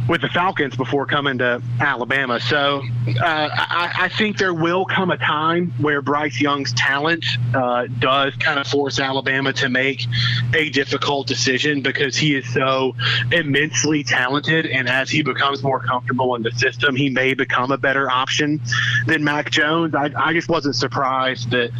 [0.09, 2.40] with the Falcons before coming to Alabama.
[2.40, 7.87] So uh, I, I, think there will come a time where Bryce Young's talent uh,
[7.99, 10.07] does kind of force Alabama to make
[10.55, 12.94] a difficult decision because he is so
[13.33, 17.79] immensely talented, and as he becomes more comfortable in the system, he may become a
[17.79, 18.61] better option
[19.07, 19.94] than Mac Jones.
[19.94, 21.70] I, I just wasn't surprised that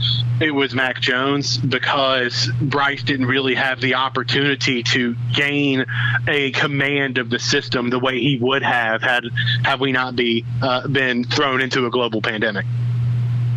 [0.41, 5.85] it was Mac Jones because Bryce didn't really have the opportunity to gain
[6.29, 9.25] a command of the system the way he would have had
[9.65, 12.67] have we not be uh, been thrown into a global pandemic.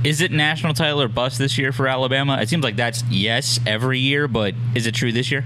[0.03, 2.37] Is it national title or bust this year for Alabama?
[2.41, 5.45] It seems like that's yes every year, but is it true this year?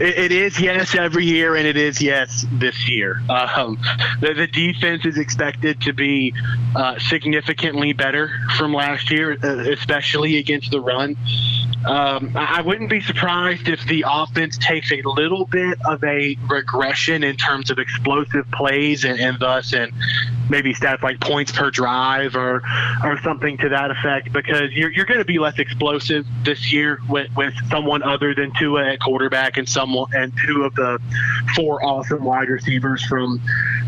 [0.00, 3.20] It, it is yes every year, and it is yes this year.
[3.28, 3.78] Um,
[4.20, 6.34] the, the, defense is expected to be
[6.74, 11.16] uh, significantly better from last year, uh, especially against the run.
[11.84, 17.22] Um, I wouldn't be surprised if the offense takes a little bit of a regression
[17.22, 19.92] in terms of explosive plays and, and thus and
[20.50, 22.62] maybe stats like points per drive or
[23.04, 26.98] or something to that effect because you're, you're going to be less explosive this year
[27.08, 31.00] with, with someone other than Tua at quarterback and someone and two of the
[31.54, 33.40] four awesome wide receivers from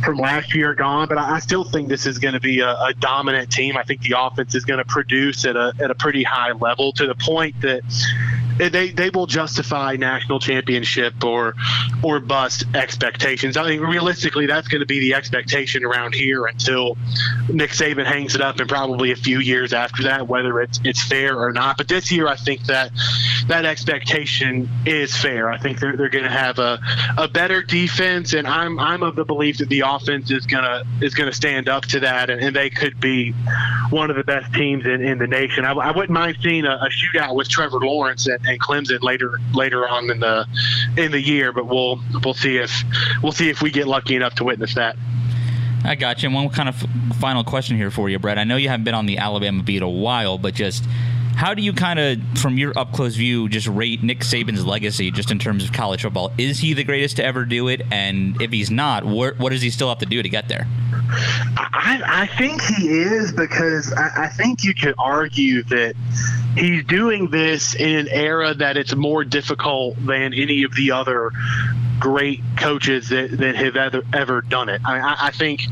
[0.05, 1.09] from last year gone.
[1.09, 3.77] But I, I still think this is going to be a, a dominant team.
[3.77, 6.93] I think the offense is going to produce at a at a pretty high level
[6.93, 7.83] to the point that
[8.59, 11.55] they they will justify national championship or
[12.03, 13.57] or bust expectations.
[13.57, 16.97] I mean, realistically, that's going to be the expectation around here until
[17.49, 21.03] Nick Saban hangs it up, and probably a few years after that, whether it's it's
[21.03, 21.77] fair or not.
[21.77, 22.93] But this year, I think that
[23.49, 25.51] that expectation is fair.
[25.51, 26.81] I think they're they're going to have a
[27.17, 31.15] a better defense, and I'm I'm of the belief that the offense is gonna is
[31.15, 33.33] gonna stand up to that, and, and they could be
[33.91, 35.65] one of the best teams in, in the nation.
[35.65, 39.41] I, I wouldn't mind seeing a, a shootout with Trevor Lawrence and, and Clemson later
[39.55, 40.47] later on in the
[40.97, 41.53] in the year.
[41.53, 42.85] But we'll we'll see if
[43.23, 44.97] we'll see if we get lucky enough to witness that.
[45.85, 46.29] I got you.
[46.29, 46.77] And one kind of
[47.19, 48.39] final question here for you, Brett.
[48.39, 50.85] I know you haven't been on the Alabama beat a while, but just
[51.41, 55.11] how do you kind of, from your up close view, just rate Nick Saban's legacy
[55.11, 56.31] just in terms of college football?
[56.37, 57.81] Is he the greatest to ever do it?
[57.91, 60.67] And if he's not, what, what does he still have to do to get there?
[61.57, 65.95] I, I think he is because I, I think you could argue that
[66.59, 71.31] he's doing this in an era that it's more difficult than any of the other
[72.01, 74.83] great coaches that, that have ever, ever done it.
[74.85, 75.63] I, I think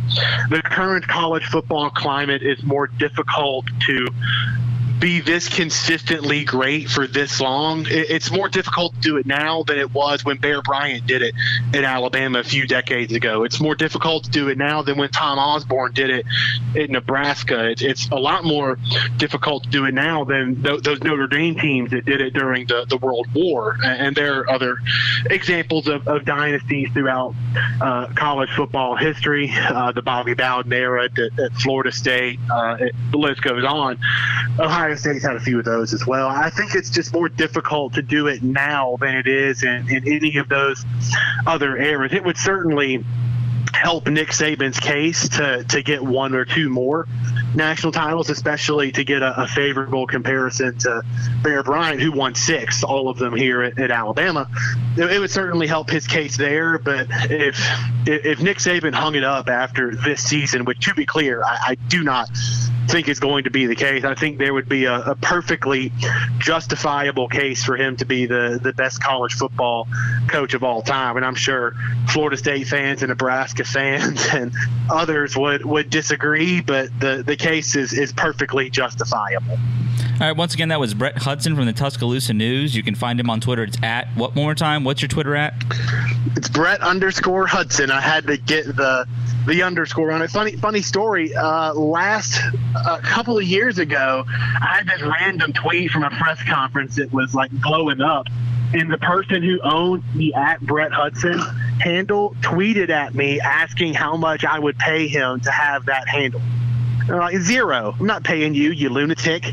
[0.49, 4.07] the current college football climate is more difficult to
[5.01, 7.87] be this consistently great for this long.
[7.89, 11.35] It's more difficult to do it now than it was when Bear Bryant did it
[11.73, 13.45] in Alabama a few decades ago.
[13.45, 16.27] It's more difficult to do it now than when Tom Osborne did it
[16.75, 17.75] in Nebraska.
[17.79, 18.79] It's, a lot more
[19.19, 22.67] difficult to do it now than th- those Notre Dame teams that did it during
[22.67, 23.77] the, the World War.
[23.85, 24.79] And there are other
[25.27, 27.35] examples of, of dynasties throughout
[27.81, 32.95] uh, college football history, uh, the Bobby Bowden era at, at Florida State, uh, it,
[33.11, 33.99] the list goes on.
[34.59, 36.29] Ohio Ohio State's had a few of those as well.
[36.29, 40.09] I think it's just more difficult to do it now than it is in, in
[40.09, 40.83] any of those
[41.47, 42.15] other eras.
[42.15, 43.05] It would certainly
[43.75, 47.07] help Nick Saban's case to, to get one or two more
[47.55, 51.03] national titles, especially to get a, a favorable comparison to
[51.43, 54.49] Bear Bryant, who won six, all of them here at, at Alabama.
[54.97, 56.79] It, it, would certainly help his case there.
[56.79, 57.61] But if
[58.07, 61.75] if Nick Saban hung it up after this season, which to be clear, I, I
[61.75, 62.31] do not
[62.89, 64.05] think is going to be the case.
[64.05, 65.93] I think there would be a, a, perfectly
[66.39, 69.87] justifiable case for him to be the, the best college football
[70.29, 71.17] coach of all time.
[71.17, 71.75] And I'm sure
[72.09, 74.53] Florida State fans and Nebraska fans and
[74.91, 79.59] others would, would disagree, but the, the case is, is perfectly justifiable.
[80.21, 82.75] All right, once again, that was Brett Hudson from the Tuscaloosa News.
[82.75, 83.63] You can find him on Twitter.
[83.63, 84.83] It's at, what one more time?
[84.83, 85.55] What's your Twitter at?
[86.37, 87.93] It's Brett underscore Hudson.
[87.93, 89.07] I had to get the
[89.47, 90.31] the underscore on it.
[90.31, 91.35] Funny funny story.
[91.35, 92.41] Uh, last
[92.87, 97.13] a couple of years ago, I had this random tweet from a press conference that
[97.13, 98.27] was like blowing up,
[98.73, 101.39] and the person who owned the at Brett Hudson
[101.81, 106.41] handle tweeted at me asking how much I would pay him to have that handle.
[107.03, 107.95] And I'm like zero.
[107.99, 109.53] I'm not paying you, you lunatic.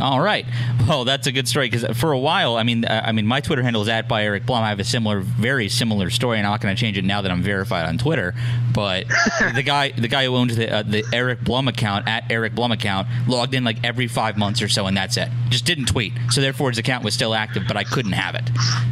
[0.00, 0.46] All right.
[0.88, 3.62] Well, that's a good story because for a while, I mean, I mean, my Twitter
[3.62, 4.62] handle is at by Eric Blum.
[4.62, 7.20] I have a similar, very similar story, and I'm not going to change it now
[7.20, 8.34] that I'm verified on Twitter.
[8.72, 9.06] But
[9.54, 12.72] the guy, the guy who owns the uh, the Eric Blum account at Eric Blum
[12.72, 15.28] account logged in like every five months or so, and that's it.
[15.50, 18.50] Just didn't tweet, so therefore his account was still active, but I couldn't have it.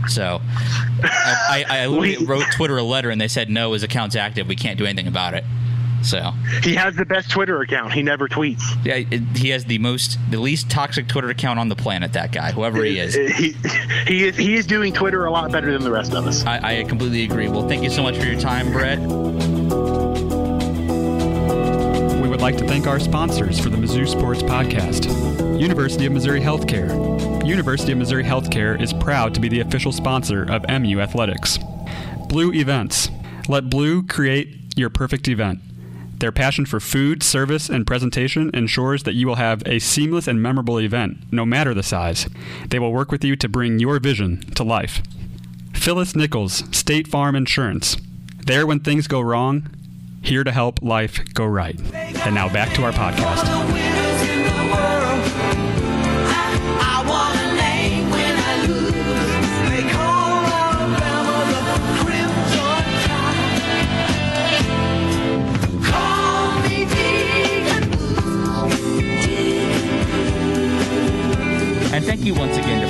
[0.09, 0.41] So
[1.03, 4.47] I, I, I literally wrote Twitter a letter, and they said no, his account's active.
[4.47, 5.45] We can't do anything about it.
[6.03, 6.33] So
[6.63, 7.93] He has the best Twitter account.
[7.93, 8.63] He never tweets.
[8.85, 12.13] yeah, he has the most, the least toxic Twitter account on the planet.
[12.13, 13.15] That guy, whoever he is.
[13.15, 13.53] He,
[14.07, 16.45] he is he is doing Twitter a lot better than the rest of us.
[16.45, 17.49] I, I completely agree.
[17.49, 18.99] Well, thank you so much for your time, Brett.
[22.23, 25.09] We would like to thank our sponsors for the Mizzou Sports Podcast
[25.59, 26.89] University of Missouri Healthcare.
[27.47, 31.59] University of Missouri Healthcare is proud to be the official sponsor of MU Athletics.
[32.29, 33.11] Blue Events.
[33.49, 35.61] Let Blue create your perfect event.
[36.19, 40.43] Their passion for food, service, and presentation ensures that you will have a seamless and
[40.43, 42.29] memorable event, no matter the size.
[42.69, 45.01] They will work with you to bring your vision to life.
[45.75, 47.97] Phyllis Nichols, State Farm Insurance.
[48.45, 49.71] There when things go wrong,
[50.23, 51.79] here to help life go right.
[51.95, 54.98] And now back to our podcast.
[71.99, 72.88] And thank you once again to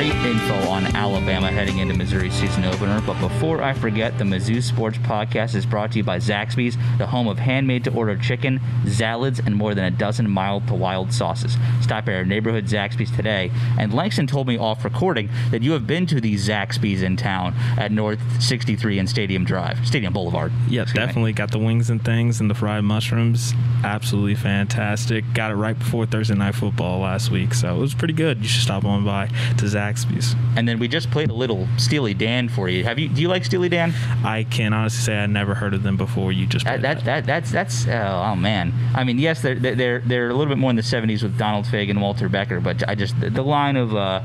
[0.00, 3.02] great info on Alabama heading into Missouri season opener.
[3.06, 7.06] But before I forget, the Mizzou Sports Podcast is brought to you by Zaxby's, the
[7.06, 11.12] home of handmade to order chicken, salads, and more than a dozen mild to wild
[11.12, 11.58] sauces.
[11.82, 13.50] Stop at our neighborhood Zaxby's today.
[13.78, 17.52] And Langston told me off recording that you have been to the Zaxby's in town
[17.76, 20.50] at North 63 and Stadium Drive, Stadium Boulevard.
[20.66, 21.06] Yeah, Excuse me.
[21.06, 23.52] definitely got the wings and things and the fried mushrooms.
[23.84, 25.26] Absolutely fantastic.
[25.34, 28.38] Got it right before Thursday night football last week, so it was pretty good.
[28.38, 29.26] You should stop on by
[29.58, 29.89] to Zaxby's.
[30.56, 32.84] And then we just played a little Steely Dan for you.
[32.84, 33.08] Have you?
[33.08, 33.92] Do you like Steely Dan?
[34.24, 36.32] I can honestly say I never heard of them before.
[36.32, 38.72] You just That, played that, that that's that's oh, oh man.
[38.94, 41.64] I mean, yes, they're they're they're a little bit more in the '70s with Donald
[41.66, 44.22] Fagen and Walter Becker, but I just the, the line of uh,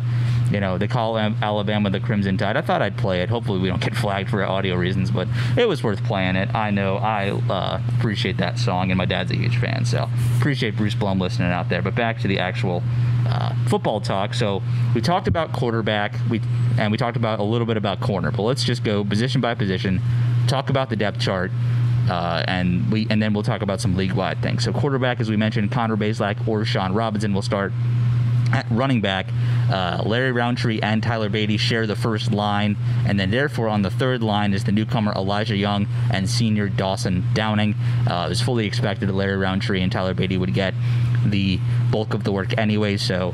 [0.51, 2.57] you know they call Alabama the Crimson Tide.
[2.57, 3.29] I thought I'd play it.
[3.29, 6.53] Hopefully, we don't get flagged for audio reasons, but it was worth playing it.
[6.53, 10.75] I know I uh, appreciate that song, and my dad's a huge fan, so appreciate
[10.77, 11.81] Bruce Blum listening out there.
[11.81, 12.83] But back to the actual
[13.27, 14.33] uh, football talk.
[14.33, 14.61] So
[14.93, 16.41] we talked about quarterback, we
[16.77, 19.55] and we talked about a little bit about corner, but let's just go position by
[19.55, 20.01] position.
[20.47, 21.51] Talk about the depth chart.
[22.09, 24.63] Uh, and we and then we'll talk about some league-wide things.
[24.63, 27.73] So quarterback, as we mentioned, Connor Bazelak or Shawn Robinson will start.
[28.53, 29.25] At running back,
[29.71, 33.89] uh, Larry Rountree and Tyler Badie share the first line, and then therefore on the
[33.89, 37.73] third line is the newcomer Elijah Young and senior Dawson Downing.
[38.07, 40.75] Uh, it was fully expected that Larry Rountree and Tyler Badie would get
[41.25, 43.33] the bulk of the work anyway, so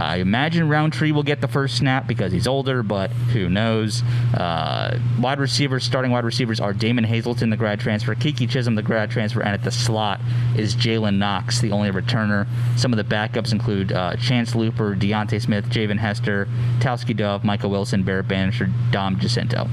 [0.00, 4.02] I imagine Rountree will get the first snap because he's older, but who knows?
[4.32, 8.82] Uh, wide receivers, starting wide receivers are Damon Hazelton, the grad transfer, Keke Chism, the
[8.82, 10.20] grad transfer, and at the slot
[10.56, 12.46] is Jalen Knox, the only returner.
[12.76, 16.46] Some of the backups include uh, Chance Luper, Deontay Smith, Javen Hester,
[16.78, 19.68] Tauskie Dove, Michael Wilson, Barrett Bannister, Dom Gicinto.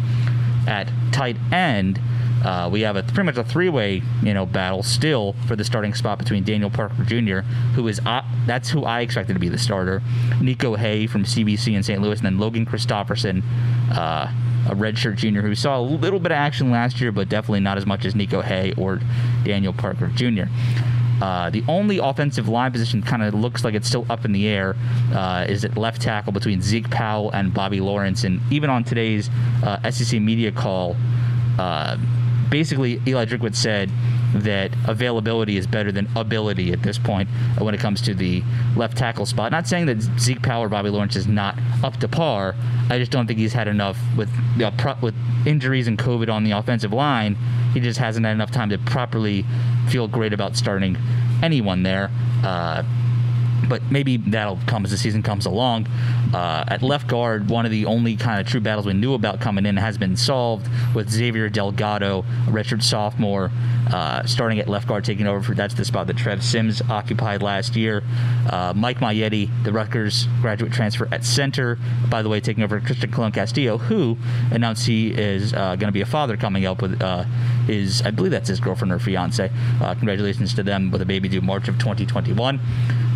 [0.67, 1.99] At tight end,
[2.43, 5.93] uh, we have a pretty much a three-way, you know, battle still for the starting
[5.93, 7.39] spot between Daniel Parker Jr.,
[7.75, 10.01] who is uh, that's who I expected to be the starter,
[10.39, 12.01] Niko Hea from CBC in St.
[12.01, 13.41] Louis, and then Logan Christopherson,
[13.91, 14.31] uh,
[14.69, 17.77] a redshirt junior who saw a little bit of action last year, but definitely not
[17.77, 18.99] as much as Niko Hea or
[19.43, 20.43] Daniel Parker Jr.
[21.21, 24.47] Uh, the only offensive line position kind of looks like it's still up in the
[24.47, 24.75] air
[25.13, 28.23] uh, is at left tackle between Zeke Powell and Bobby Lawrence.
[28.25, 29.29] And even on today's
[29.63, 30.97] uh, SEC media call,
[31.57, 31.97] uh,
[32.49, 33.89] basically Eli Drinkwitz said
[34.33, 38.43] that availability is better than ability at this point when it comes to the
[38.75, 39.51] left tackle spot.
[39.51, 42.55] Not saying that Zeke Powell or Bobby Lawrence is not up to par.
[42.89, 46.29] I just don't think he's had enough with you know, pro- with injuries and COVID
[46.29, 47.35] on the offensive line.
[47.73, 49.45] He just hasn't had enough time to properly
[49.89, 50.97] feel great about starting
[51.41, 52.11] anyone there.
[52.43, 52.83] Uh,
[53.67, 55.87] but maybe that'll come as the season comes along.
[56.33, 59.39] Uh, at left guard, one of the only kind of true battles we knew about
[59.39, 63.51] coming in has been solved with Xavier Delgado, redshirt sophomore,
[63.91, 67.41] uh, starting at left guard, taking over for that's the spot that Trev Sims occupied
[67.41, 68.03] last year.
[68.49, 71.77] Uh, Mike Maietti, the Rutgers graduate transfer at center,
[72.09, 74.17] by the way, taking over Christian Colon Castillo, who
[74.51, 77.23] announced he is uh, going to be a father coming up with uh,
[77.67, 79.49] his, I believe that's his girlfriend or fiance.
[79.81, 82.59] Uh, congratulations to them with a baby due March of 2021.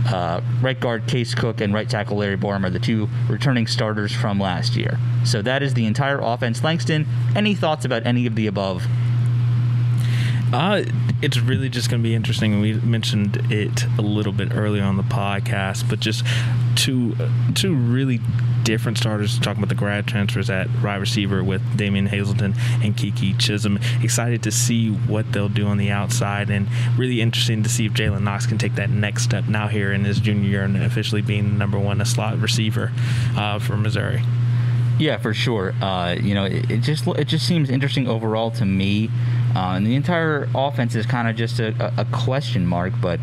[0.08, 4.12] Uh, right guard Case Cook and right tackle Larry Borom are the two returning starters
[4.12, 4.97] from last year.
[5.26, 6.64] So that is the entire offense.
[6.64, 8.88] Langston, any thoughts about any of the above?
[10.52, 10.84] Uh,
[11.22, 12.60] it's really just going to be interesting.
[12.60, 16.26] We mentioned it a little bit earlier on the podcast, but just
[16.76, 17.16] two
[17.54, 18.20] two really
[18.70, 22.53] different starters talking about the grad transfers at wide receiver with Damian Hazelton
[22.84, 23.82] and Keke Chism.
[24.03, 27.93] Excited to see what they'll do on the outside, and really interesting to see if
[27.93, 31.24] Jalen Knox can take that next step now here in his junior year and officially
[31.24, 32.91] being number one slot receiver
[33.36, 34.22] uh, for Missouri.
[34.99, 35.74] Yeah, for sure.
[35.82, 39.09] Uh, you know, it, it, just it just seems interesting overall to me,
[39.55, 42.93] uh, and the entire offense is kind of just a, a, question mark.
[43.01, 43.20] But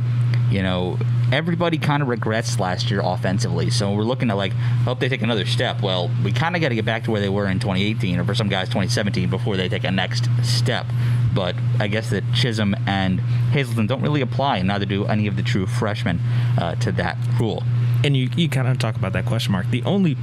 [0.51, 0.99] you know,
[1.33, 4.53] everybody kind of regrets last year offensively, so we're looking to like
[4.85, 5.83] hope they take another step.
[5.83, 8.25] Well, we kind of got to get back to where they were in 2018, or
[8.25, 10.87] for some guys 2017, before they take a next step.
[11.35, 15.37] But I guess that Chism and Hazelton don't really apply, and neither do any of
[15.37, 16.21] the true freshmen
[16.59, 17.63] uh, to that rule.
[18.05, 19.67] And you, you kind of talk about that question mark.
[19.71, 20.17] The only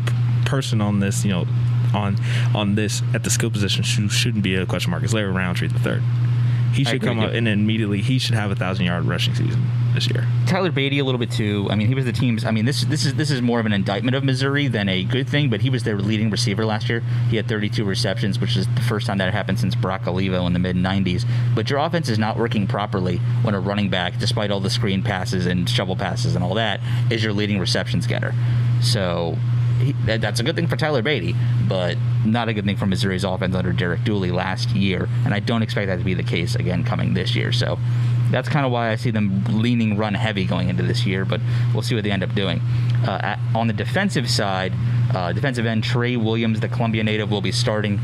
[0.45, 1.45] person on this, you know,
[1.93, 2.17] on
[2.55, 5.67] on this at the skill position who shouldn't be a question mark is Larry Rountree
[5.67, 6.01] the third.
[6.73, 10.07] He should come up and immediately he should have a thousand yard rushing season this
[10.09, 10.27] year.
[10.47, 11.67] Tyler Badie a little bit too.
[11.69, 12.45] I mean, he was the team's.
[12.45, 15.03] I mean, this this is this is more of an indictment of Missouri than a
[15.03, 15.49] good thing.
[15.49, 17.01] But he was their leading receiver last year.
[17.29, 20.53] He had 32 receptions, which is the first time that happened since Brock Olivo in
[20.53, 21.25] the mid 90s.
[21.55, 25.03] But your offense is not working properly when a running back, despite all the screen
[25.03, 26.79] passes and shovel passes and all that,
[27.09, 28.33] is your leading receptions getter.
[28.81, 29.37] So
[29.83, 31.35] he, that's a good thing for Tyler Badie,
[31.67, 35.07] but not a good thing for Missouri's offense under Derek Dooley last year.
[35.25, 37.51] And I don't expect that to be the case again coming this year.
[37.51, 37.77] So
[38.31, 41.39] that's kind of why I see them leaning run heavy going into this year, but
[41.73, 42.59] we'll see what they end up doing.
[43.05, 44.73] Uh, at, on the defensive side,
[45.13, 47.99] uh, defensive end Trey Williams, the Columbia native, will be starting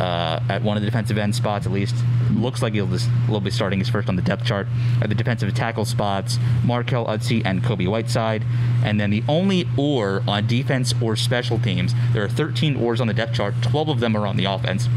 [0.00, 1.66] uh, at one of the defensive end spots.
[1.66, 1.94] At least
[2.32, 4.66] looks like he'll just will be starting his first on the depth chart.
[5.00, 8.44] At the defensive tackle spots, Markell Utsey and Kobe Whiteside,
[8.84, 11.94] and then the only or on defense or special teams.
[12.12, 13.54] There are 13 ors on the depth chart.
[13.62, 14.88] 12 of them are on the offense.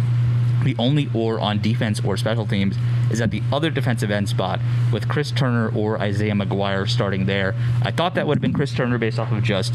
[0.64, 2.76] The only or on defense or special teams
[3.12, 4.60] is at the other defensive end spot
[4.92, 7.56] with Chris Turner or Isaiah McGuire starting there.
[7.84, 9.74] I thought that would have been Chris Turner based off of just,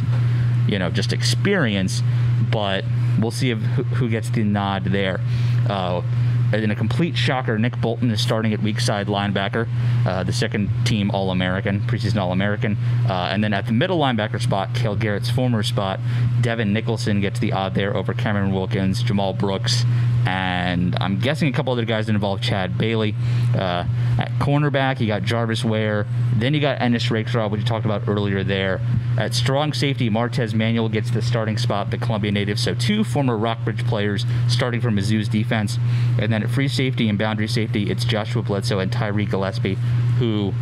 [0.67, 2.03] you know, just experience,
[2.51, 2.85] but
[3.23, 5.21] we'll see if, who gets the nod there.
[5.69, 6.03] Uh,
[6.53, 9.67] in a complete shocker, Nick Bolton is starting at weak side linebacker,
[10.07, 12.77] uh, the second team All American, preseason All American.
[13.09, 15.99] Uh, and then at the middle linebacker spot, Cale Garrett's former spot,
[16.43, 19.85] Devin Nicholson gets the odd there over Cameron Wilkins, Jamal Brooks,
[20.27, 23.15] and I'm guessing a couple other guys that involve Chad Bailey.
[23.55, 23.85] Uh,
[24.19, 26.07] at cornerback, you got Jarvis Ware.
[26.37, 28.81] Then you got Ennis Rakestraw, which you talked about earlier there.
[29.19, 32.59] At strong safety, Martez Manuel gets the starting spot, the Columbia native.
[32.59, 35.79] So two former Rockbridge players starting from Mizzou's defense.
[36.19, 39.77] And then at free safety and boundary safety, it's Joshua Bledsoe and Tyree Gillespie,
[40.19, 40.53] who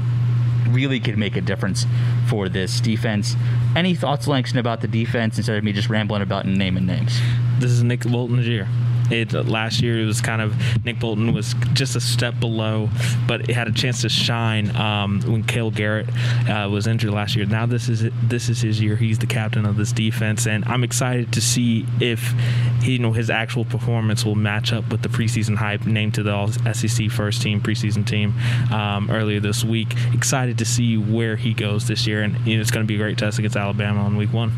[0.69, 1.87] really could make a difference
[2.29, 3.37] for this defense.
[3.77, 7.21] Any thoughts, Langston, about the defense instead of me just rambling about and naming names?
[7.59, 8.69] This is Nick Bolton's year.
[9.11, 10.55] It last year it was kind of
[10.85, 12.89] Nick Bolton was just a step below,
[13.27, 16.09] but it had a chance to shine um, when Cale Garrett
[16.49, 17.47] uh, was injured last year.
[17.47, 18.97] Now this is this is his year.
[18.97, 22.35] He's the captain of this defense, and I'm excited to see if
[22.83, 26.33] you know his actual performance will match up with the preseason hype named to the
[26.33, 28.35] All SEC first team preseason team
[28.73, 29.95] um, earlier this week.
[30.13, 32.95] Excited to see where he goes this year, and you know, it's going to be
[32.95, 34.53] a great test against Alabama on week one.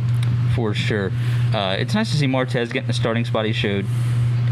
[0.54, 1.10] For sure,
[1.54, 3.86] uh, it's nice to see Martez getting the starting spot he showed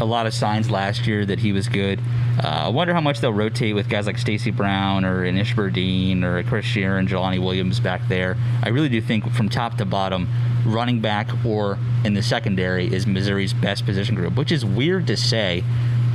[0.01, 1.99] a lot of signs last year that he was good.
[2.43, 6.23] Uh, I wonder how much they'll rotate with guys like Stacy Brown or Anish Burdine
[6.23, 8.35] or Chris Shearer and Jelani Williams back there.
[8.63, 10.27] I really do think from top to bottom,
[10.65, 15.15] running back or in the secondary is Missouri's best position group, which is weird to
[15.15, 15.63] say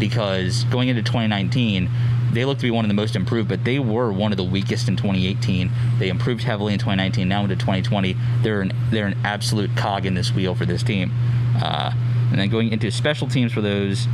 [0.01, 1.89] because going into 2019,
[2.33, 4.45] they look to be one of the most improved, but they were one of the
[4.45, 5.71] weakest in 2018.
[5.99, 7.29] They improved heavily in 2019.
[7.29, 11.13] Now into 2020, they're an they're an absolute cog in this wheel for this team.
[11.63, 11.93] Uh,
[12.31, 14.07] And then going into special teams for those,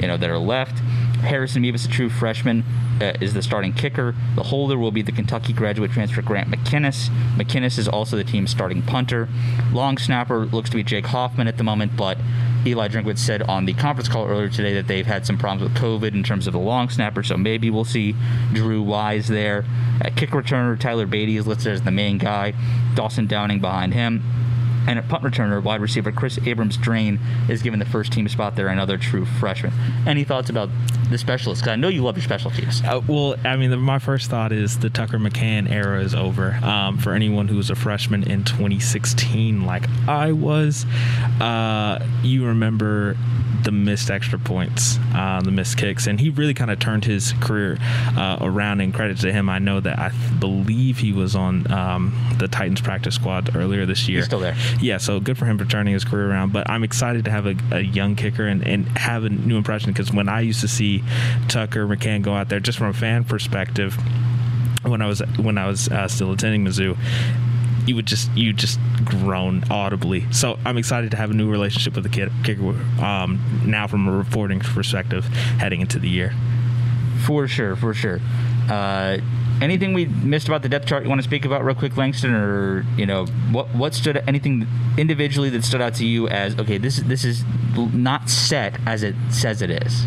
[0.00, 0.78] you know, that are left.
[1.18, 2.64] Harrison Mevis, a true freshman,
[3.00, 4.14] uh, is the starting kicker.
[4.36, 7.08] The holder will be the Kentucky graduate transfer Grant McKinniss.
[7.36, 9.28] McKinniss is also the team's starting punter.
[9.72, 12.18] Long snapper looks to be Jake Hoffman at the moment, but
[12.66, 15.80] Eli Drinkwitz said on the conference call earlier today that they've had some problems with
[15.82, 18.14] COVID in terms of the long snapper, so maybe we'll see
[18.52, 19.64] Drew Wise there.
[20.00, 22.54] At kick returner, Tyler Badie is listed as the main guy.
[22.94, 24.22] Dawson Downing behind him.
[24.86, 27.18] And at punt returner, wide receiver Kris Abrams Draine
[27.48, 29.72] is given the first team spot there, another true freshman.
[30.06, 30.70] Any thoughts about
[31.10, 31.62] the specialists?
[31.62, 32.82] Because I know you love your special teams.
[32.82, 36.52] Uh, well, I mean, the, my first thought is the Tucker McCann era is over.
[36.62, 40.86] Um, for anyone who was a freshman in 2016, like I was,
[41.40, 43.16] uh, you remember
[43.62, 47.32] the missed extra points, uh, the missed kicks, and he really kind of turned his
[47.40, 47.76] career
[48.16, 48.80] uh, around.
[48.80, 52.80] And credit to him, I know that I believe he was on um, the Titans
[52.80, 54.18] practice squad earlier this year.
[54.18, 54.54] He's still there.
[54.80, 56.52] Yeah, so good for him for turning his career around.
[56.52, 59.92] But I'm excited to have a, a young kicker and, and have a new impression
[59.92, 61.02] because when I used to see
[61.48, 63.96] Tucker McCann go out there, just from a fan perspective,
[64.82, 66.96] when I was when I was uh, still attending Mizzou,
[67.88, 70.30] you would just you just groan audibly.
[70.32, 72.70] So I'm excited to have a new relationship with the kid kicker
[73.02, 76.34] um, now from a reporting perspective heading into the year.
[77.24, 78.20] For sure, for sure.
[78.70, 79.18] Uh,
[79.60, 82.34] anything we missed about the depth chart you want to speak about real quick, Langston,
[82.34, 86.78] or you know what what stood anything individually that stood out to you as okay,
[86.78, 87.44] this this is
[87.76, 90.06] not set as it says it is.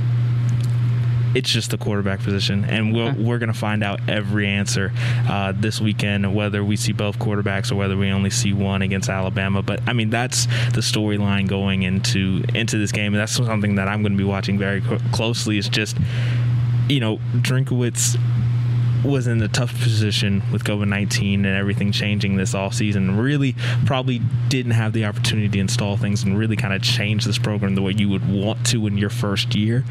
[1.34, 4.92] it's just the quarterback position, and we'll, we're going to find out every answer
[5.30, 9.10] uh, this weekend, whether we see both quarterbacks or whether we only see one against
[9.10, 9.62] Alabama.
[9.62, 13.88] But I mean, that's the storyline going into into this game, and that's something that
[13.88, 14.82] I'm going to be watching very
[15.12, 15.58] closely.
[15.58, 15.98] Is just
[16.90, 18.20] you know, Drinkowitz
[19.04, 23.18] was in a tough position with COVID 19 and everything changing this all season.
[23.18, 27.38] Really, probably didn't have the opportunity to install things and really kind of change this
[27.38, 29.84] program the way you would want to in your first year.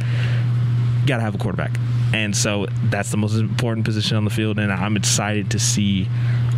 [1.06, 1.72] Got to have a quarterback.
[2.12, 4.58] And so that's the most important position on the field.
[4.58, 6.04] And I'm excited to see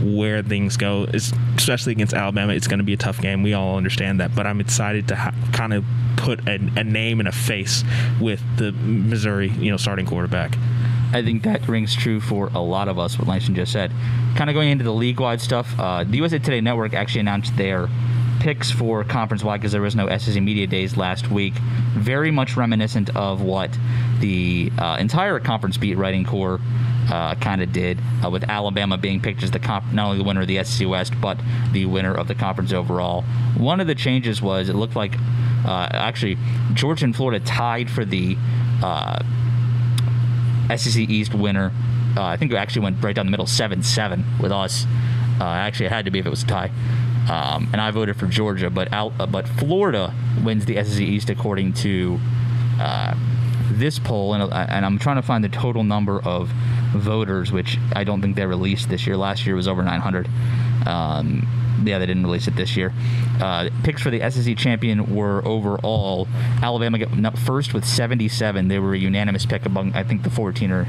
[0.03, 2.53] where things go, it's, especially against Alabama.
[2.53, 3.43] It's going to be a tough game.
[3.43, 4.35] We all understand that.
[4.35, 5.85] But I'm excited to ha- kind of
[6.17, 7.85] put a, a name and a face
[8.21, 10.57] with the Missouri, you know, starting quarterback.
[11.13, 13.93] I think that rings true for a lot of us, what Langston just said.
[14.35, 17.55] Kind of going into the league wide stuff, uh, the USA Today Network actually announced
[17.57, 17.89] their
[18.41, 21.55] picks for conference wide because there was no SEC Media Days last week.
[21.95, 23.71] Very much reminiscent of what
[24.21, 26.61] the uh, entire conference beat writing corps
[27.11, 30.25] uh, kind of did, uh, with Alabama being picked as the comp- not only the
[30.25, 31.39] winner of the SEC West, but
[31.73, 33.23] the winner of the conference overall.
[33.57, 35.15] One of the changes was it looked like
[35.67, 36.39] uh, actually
[36.73, 38.37] Georgia and Florida tied for the
[38.83, 39.23] uh,
[40.77, 41.73] SEC East winner.
[42.17, 44.87] Uh, I think it actually went right down the middle, seven seven with us.
[45.41, 46.71] Uh, actually, it had to be if it was a tie.
[47.31, 50.13] Um, and I voted for Georgia, but out, uh, but Florida
[50.45, 52.19] wins the SEC East according to
[52.81, 53.15] uh,
[53.71, 56.49] this poll, and, uh, and I'm trying to find the total number of
[56.95, 59.17] voters, which I don't think they released this year.
[59.17, 60.29] Last year was over 900.
[60.87, 61.47] Um,
[61.85, 62.93] yeah, they didn't release it this year.
[63.41, 66.29] Uh, picks for the SEC champion were overall
[66.63, 68.69] Alabama got first with 77.
[68.69, 70.87] They were a unanimous pick among I think the 14 or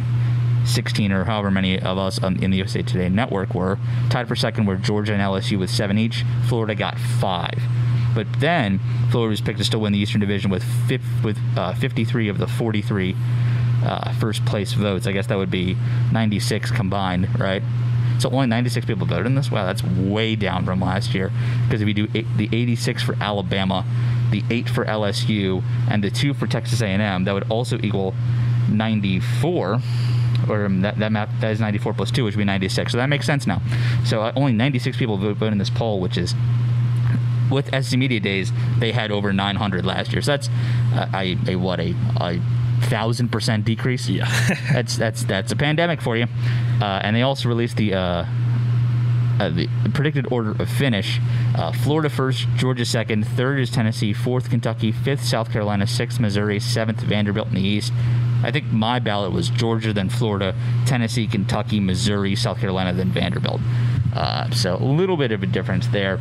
[0.65, 3.77] 16 or however many of us um, in the USA Today network were.
[4.09, 6.23] Tied for second were Georgia and LSU with seven each.
[6.47, 7.61] Florida got five.
[8.15, 8.79] But then
[9.09, 12.38] Florida was picked to still win the Eastern Division with fif- with uh, 53 of
[12.38, 13.15] the 43
[13.84, 15.07] uh, first place votes.
[15.07, 15.75] I guess that would be
[16.11, 17.63] 96 combined, right?
[18.20, 19.51] So only 96 people voted in this.
[19.51, 21.32] Wow, that's way down from last year.
[21.66, 23.86] Because if you do eight, the 86 for Alabama,
[24.32, 28.14] the eight for LSU, and the two for Texas A&M, that would also equal
[28.70, 29.80] 94
[30.49, 32.97] or um, that, that map that is 94 plus 2 which would be 96 so
[32.97, 33.61] that makes sense now
[34.03, 36.36] so uh, only 96 people vote, vote in this poll which is
[37.49, 40.49] with SC Media Days they had over 900 last year so that's
[40.93, 42.41] uh, a, a what a, a
[42.89, 44.25] thousand percent decrease Yeah.
[44.73, 46.27] that's that's that's a pandemic for you
[46.81, 48.25] uh, and they also released the uh,
[49.39, 51.19] uh, the predicted order of finish
[51.55, 56.59] uh, Florida first, Georgia second, third is Tennessee, fourth Kentucky, fifth South Carolina, sixth Missouri,
[56.59, 57.93] seventh Vanderbilt in the East.
[58.43, 60.55] I think my ballot was Georgia, then Florida,
[60.86, 63.61] Tennessee, Kentucky, Missouri, South Carolina, then Vanderbilt.
[64.15, 66.19] Uh, so a little bit of a difference there.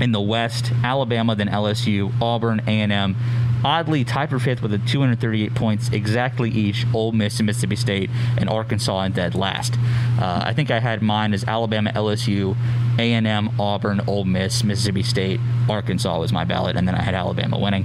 [0.00, 3.16] In the West, Alabama, then LSU, Auburn, A&M,
[3.64, 6.84] oddly tied for fifth with a 238 points exactly each.
[6.92, 9.74] Ole Miss and Mississippi State and Arkansas in dead last.
[10.20, 12.56] Uh, I think I had mine as Alabama, LSU,
[12.98, 17.58] A&M, Auburn, Ole Miss, Mississippi State, Arkansas was my ballot, and then I had Alabama
[17.58, 17.84] winning.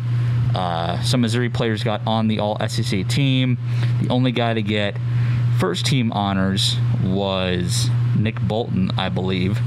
[0.54, 3.58] Uh, some Missouri players got on the All SEC team.
[4.02, 4.98] The only guy to get
[5.60, 9.60] first team honors was Nick Bolton, I believe.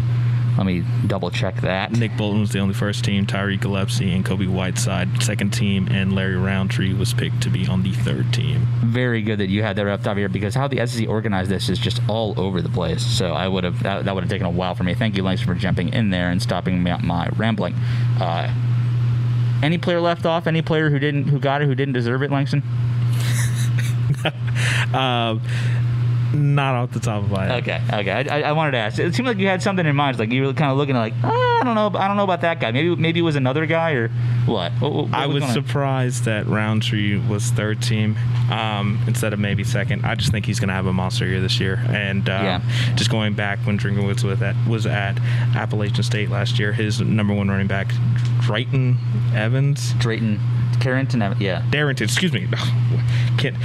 [0.57, 1.92] Let me double check that.
[1.92, 3.26] Nick Bolton was the only first team.
[3.26, 7.82] Tyree Gillespie and Kobe Whiteside second team, and Larry Rountree was picked to be on
[7.82, 8.66] the third team.
[8.84, 11.68] Very good that you had that up top here because how the SEC organized this
[11.68, 13.05] is just all over the place.
[13.05, 14.94] So I would have that, that would have taken a while for me.
[14.94, 17.74] Thank you, Langston, for jumping in there and stopping my, my rambling.
[18.20, 18.53] Uh,
[19.62, 20.46] any player left off?
[20.46, 22.62] Any player who didn't who got it who didn't deserve it, Langston?
[24.92, 25.40] Um,
[26.34, 27.62] not off the top of my head.
[27.62, 28.28] Okay, okay.
[28.28, 28.98] I, I wanted to ask.
[28.98, 30.18] It seemed like you had something in mind.
[30.18, 32.24] Like you were kind of looking at like, oh, I don't know, I don't know
[32.24, 32.70] about that guy.
[32.72, 34.08] Maybe maybe it was another guy or
[34.46, 34.72] what?
[34.80, 38.16] what, what I was surprised that Rountree was third team
[38.50, 40.04] um, instead of maybe second.
[40.04, 41.82] I just think he's going to have a monster year this year.
[41.88, 42.60] And um, Yeah.
[42.94, 45.18] just going back when Drinkwitz was at, was at
[45.54, 47.92] Appalachian State last year, his number one running back,
[48.40, 48.98] Drayton
[49.34, 49.92] Evans.
[49.94, 50.40] Drayton,
[50.80, 52.48] Carrington, yeah, Darrington, excuse me.
[53.38, 53.56] can't,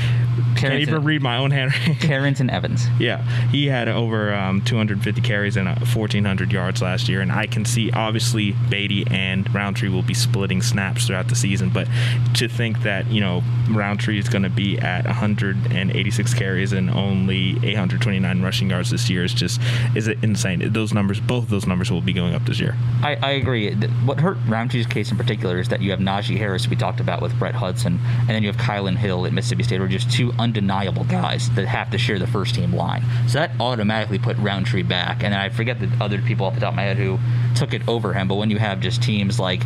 [0.56, 1.96] can't even read my own handwriting.
[2.00, 2.88] Carrington Evans.
[3.00, 7.46] Yeah, he had over um, 250 carries and uh, 1,400 yards last year, and I
[7.46, 11.70] can see obviously Badie and Rountree will be splitting snaps throughout the season.
[11.70, 11.88] But
[12.36, 17.58] to think that you know Rountree is going to be at 186 carries and only
[17.64, 19.62] 829 rushing yards this year is just
[19.96, 20.74] is it insane.
[20.74, 22.76] Those numbers, both of those numbers, will be going up this year.
[23.04, 23.74] I, I agree.
[24.06, 27.22] What hurt Rountree's case in particular is that you have Najee Harris, we talked about
[27.22, 30.12] with Brett Hudson, and then you have Kylan Hill at Mississippi State, who are just
[30.12, 33.04] two undeniable guys that have to share the first team line.
[33.28, 35.24] So that automatically put Rountree back.
[35.24, 37.20] And I forget the other people off the top of my head who
[37.56, 38.28] took it over him.
[38.28, 39.64] But when you have just teams like,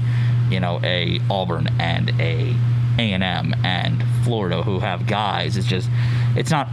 [0.49, 2.55] you know, a Auburn and a
[2.97, 5.89] A&M and Florida who have guys, it's just,
[6.35, 6.67] it's not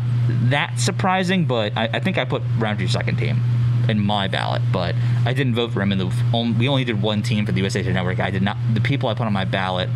[0.50, 1.44] that surprising.
[1.44, 3.40] But I, I think I put Rountree second team
[3.88, 4.94] in my ballot, but
[5.24, 5.92] I didn't vote for him.
[5.92, 8.20] In the on- we only did one team for the USA Today Network.
[8.20, 8.56] I did not.
[8.74, 9.88] The people I put on my ballot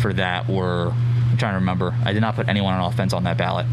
[0.00, 0.92] for that were
[1.30, 1.94] I'm trying to remember.
[2.04, 3.66] I did not put anyone on offense on that ballot.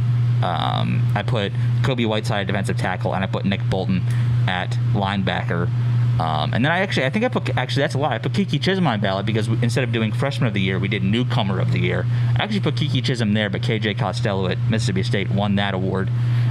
[0.43, 1.51] Um, I put
[1.83, 4.01] Kobe Whiteside at defensive tackle, and I put Nick Bolton
[4.47, 5.69] at linebacker.
[6.19, 8.15] Um, and then I actually, I think I put actually that's a lie.
[8.15, 10.79] I put Keke Chism on ballot because we, instead of doing freshman of the year,
[10.79, 12.05] we did newcomer of the year.
[12.39, 16.09] I actually put Keke Chism there, but KJ Costello at Mississippi State won that award,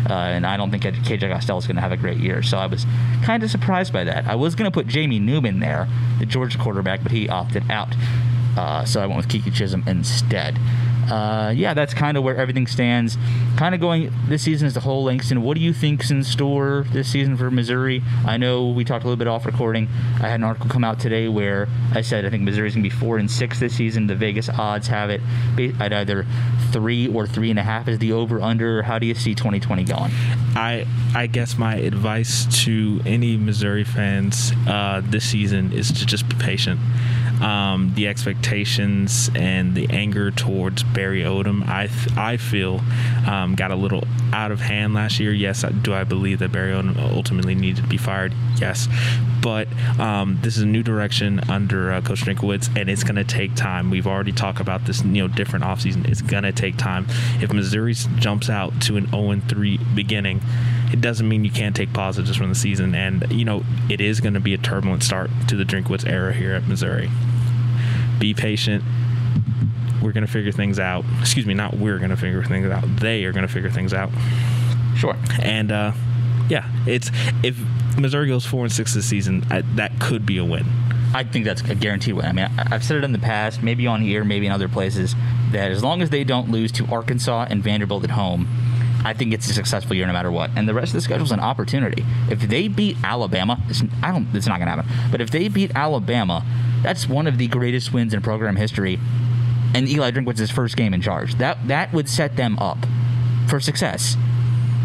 [0.09, 2.43] uh, and I don't think KJ Costello is going to have a great year.
[2.43, 2.85] So I was
[3.22, 4.26] kind of surprised by that.
[4.26, 7.95] I was going to put Jamie Newman there, the Georgia quarterback, but he opted out.
[8.59, 10.59] Uh, so I went with Keke Chism instead.
[11.11, 13.16] Uh, yeah, that's kind of where everything stands.
[13.57, 15.42] Kind of going this season as a whole, Langston.
[15.42, 18.02] What do you think's in store this season for Missouri?
[18.26, 19.88] I know we talked a little bit off recording.
[20.16, 22.90] I had an article come out today where I said I think Missouri's gonna be
[22.90, 24.07] four and six this season.
[24.07, 25.20] The Vegas odds have it
[25.80, 26.26] at either
[26.72, 28.82] three or three and a half is the over under.
[28.82, 30.11] How do you see 2020 going?
[30.57, 36.28] I I guess my advice to any Missouri fans uh, this season is to just
[36.28, 36.80] be patient.
[37.41, 42.80] Um, the expectations and the anger towards Barry Odom, I th- I feel,
[43.26, 45.32] um, got a little out of hand last year.
[45.32, 48.32] Yes, do I believe that Barry Odom ultimately needed to be fired?
[48.61, 48.89] Yes,
[49.43, 49.68] but
[49.99, 53.55] um, this is a new direction under uh, Coach Drinkowitz, and it's going to take
[53.55, 53.91] time.
[53.91, 56.09] We've already talked about this, you know, different offseason.
[56.09, 57.07] It's going to take time.
[57.41, 60.41] If Missouri jumps out to an 0 3 beginning,
[60.95, 62.95] it doesn't mean you can't take positives from the season.
[62.95, 66.32] And, you know, it is going to be a turbulent start to the Drinkwitz era
[66.32, 67.11] here at Missouri.
[68.20, 68.84] Be patient.
[70.01, 71.05] We're going to figure things out.
[71.20, 72.84] Excuse me, not we're going to figure things out.
[73.01, 74.11] They are going to figure things out.
[74.97, 75.16] Sure.
[75.42, 75.92] And, uh,
[76.49, 77.11] yeah, it's
[77.42, 77.59] if
[77.99, 80.64] Missouri goes four and six this season, I, that could be a win.
[81.12, 82.26] I think that's a guaranteed win.
[82.26, 84.68] I mean, I- I've said it in the past, maybe on here, maybe in other
[84.68, 85.16] places,
[85.51, 88.47] that as long as they don't lose to Arkansas and Vanderbilt at home,
[89.05, 90.50] I think it's a successful year no matter what.
[90.57, 92.05] And the rest of the schedule is an opportunity.
[92.30, 94.26] If they beat Alabama, it's, I don't.
[94.34, 95.11] It's not going to happen.
[95.11, 96.44] But if they beat Alabama,
[96.82, 98.98] that's one of the greatest wins in program history.
[99.74, 101.34] And Eli Drinkwitz's first game in charge.
[101.36, 102.78] That that would set them up
[103.48, 104.16] for success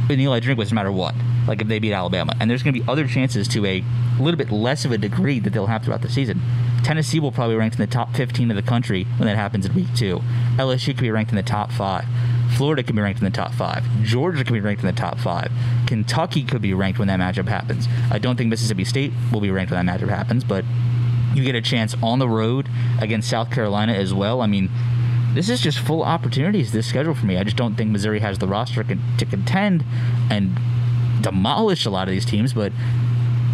[0.09, 1.15] in Eli Drinkwitz no matter what.
[1.47, 3.83] Like if they beat Alabama, and there's going to be other chances to a
[4.19, 6.41] little bit less of a degree that they'll have throughout the season.
[6.83, 9.73] Tennessee will probably rank in the top 15 of the country when that happens in
[9.73, 10.21] week two.
[10.57, 12.05] LSU could be ranked in the top five.
[12.57, 13.85] Florida could be ranked in the top five.
[14.03, 15.51] Georgia could be ranked in the top five.
[15.85, 17.87] Kentucky could be ranked when that matchup happens.
[18.11, 20.65] I don't think Mississippi State will be ranked when that matchup happens, but
[21.33, 22.69] you get a chance on the road
[22.99, 24.41] against South Carolina as well.
[24.41, 24.69] I mean,
[25.33, 26.71] this is just full opportunities.
[26.71, 27.37] This schedule for me.
[27.37, 29.85] I just don't think Missouri has the roster con- to contend
[30.29, 30.57] and
[31.21, 32.53] demolish a lot of these teams.
[32.53, 32.71] But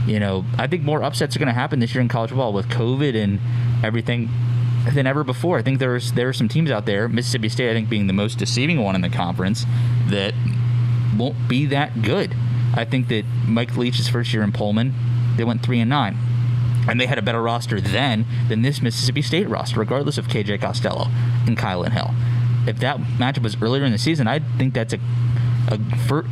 [0.07, 2.53] you know, I think more upsets are going to happen this year in college football
[2.53, 3.39] with COVID and
[3.83, 4.29] everything
[4.93, 5.57] than ever before.
[5.57, 8.13] I think there's there are some teams out there, Mississippi State, I think being the
[8.13, 9.65] most deceiving one in the conference,
[10.07, 10.33] that
[11.17, 12.35] won't be that good.
[12.73, 14.93] I think that Mike Leach's first year in Pullman,
[15.37, 16.17] they went three and nine.
[16.87, 20.61] And they had a better roster then than this Mississippi State roster, regardless of KJ
[20.61, 21.07] Costello
[21.47, 22.11] and Kylan Hill.
[22.67, 24.99] If that matchup was earlier in the season, I think that's a
[25.67, 25.75] a,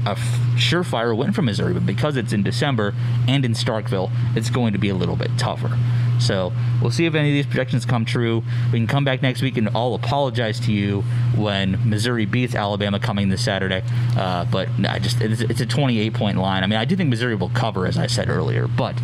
[0.06, 0.16] a
[0.56, 2.94] surefire win from Missouri, but because it's in December
[3.28, 5.78] and in Starkville, it's going to be a little bit tougher.
[6.26, 8.44] So we'll see if any of these projections come true.
[8.72, 11.02] We can come back next week and I'll apologize to you
[11.36, 13.84] when Missouri beats Alabama coming this Saturday.
[14.18, 16.64] Uh, but I just it's, it's a 28 point line.
[16.64, 18.68] I mean, I do think Missouri will cover, as I said earlier.
[18.68, 18.96] But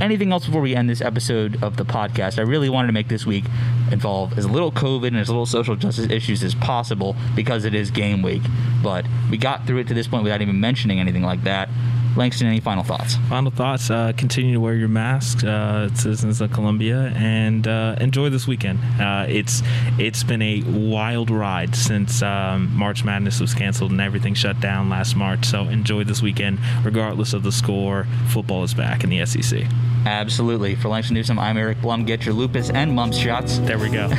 [0.00, 2.38] anything else before we end this episode of the podcast?
[2.38, 3.44] I really wanted to make this week
[3.90, 7.90] involve as little COVID and as little social justice issues as possible because it is
[7.90, 8.42] game week.
[8.82, 11.68] But we got through it to this point without even mentioning anything like that.
[12.16, 13.16] Langston, any final thoughts?
[13.28, 18.28] Final thoughts: uh, continue to wear your mask, uh, citizens of Columbia, and uh, enjoy
[18.30, 18.78] this weekend.
[19.00, 19.62] Uh, it's
[19.98, 24.88] it's been a wild ride since um, March Madness was canceled and everything shut down
[24.88, 25.44] last March.
[25.44, 28.06] So enjoy this weekend, regardless of the score.
[28.28, 29.64] Football is back in the SEC.
[30.06, 30.74] Absolutely.
[30.74, 32.04] For Langston Newsome, I'm Eric Blum.
[32.04, 33.58] Get your lupus and mumps shots.
[33.58, 34.08] There we go.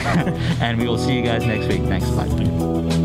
[0.61, 1.81] and we will see you guys next week.
[1.83, 2.09] Thanks.
[2.09, 3.04] Bye.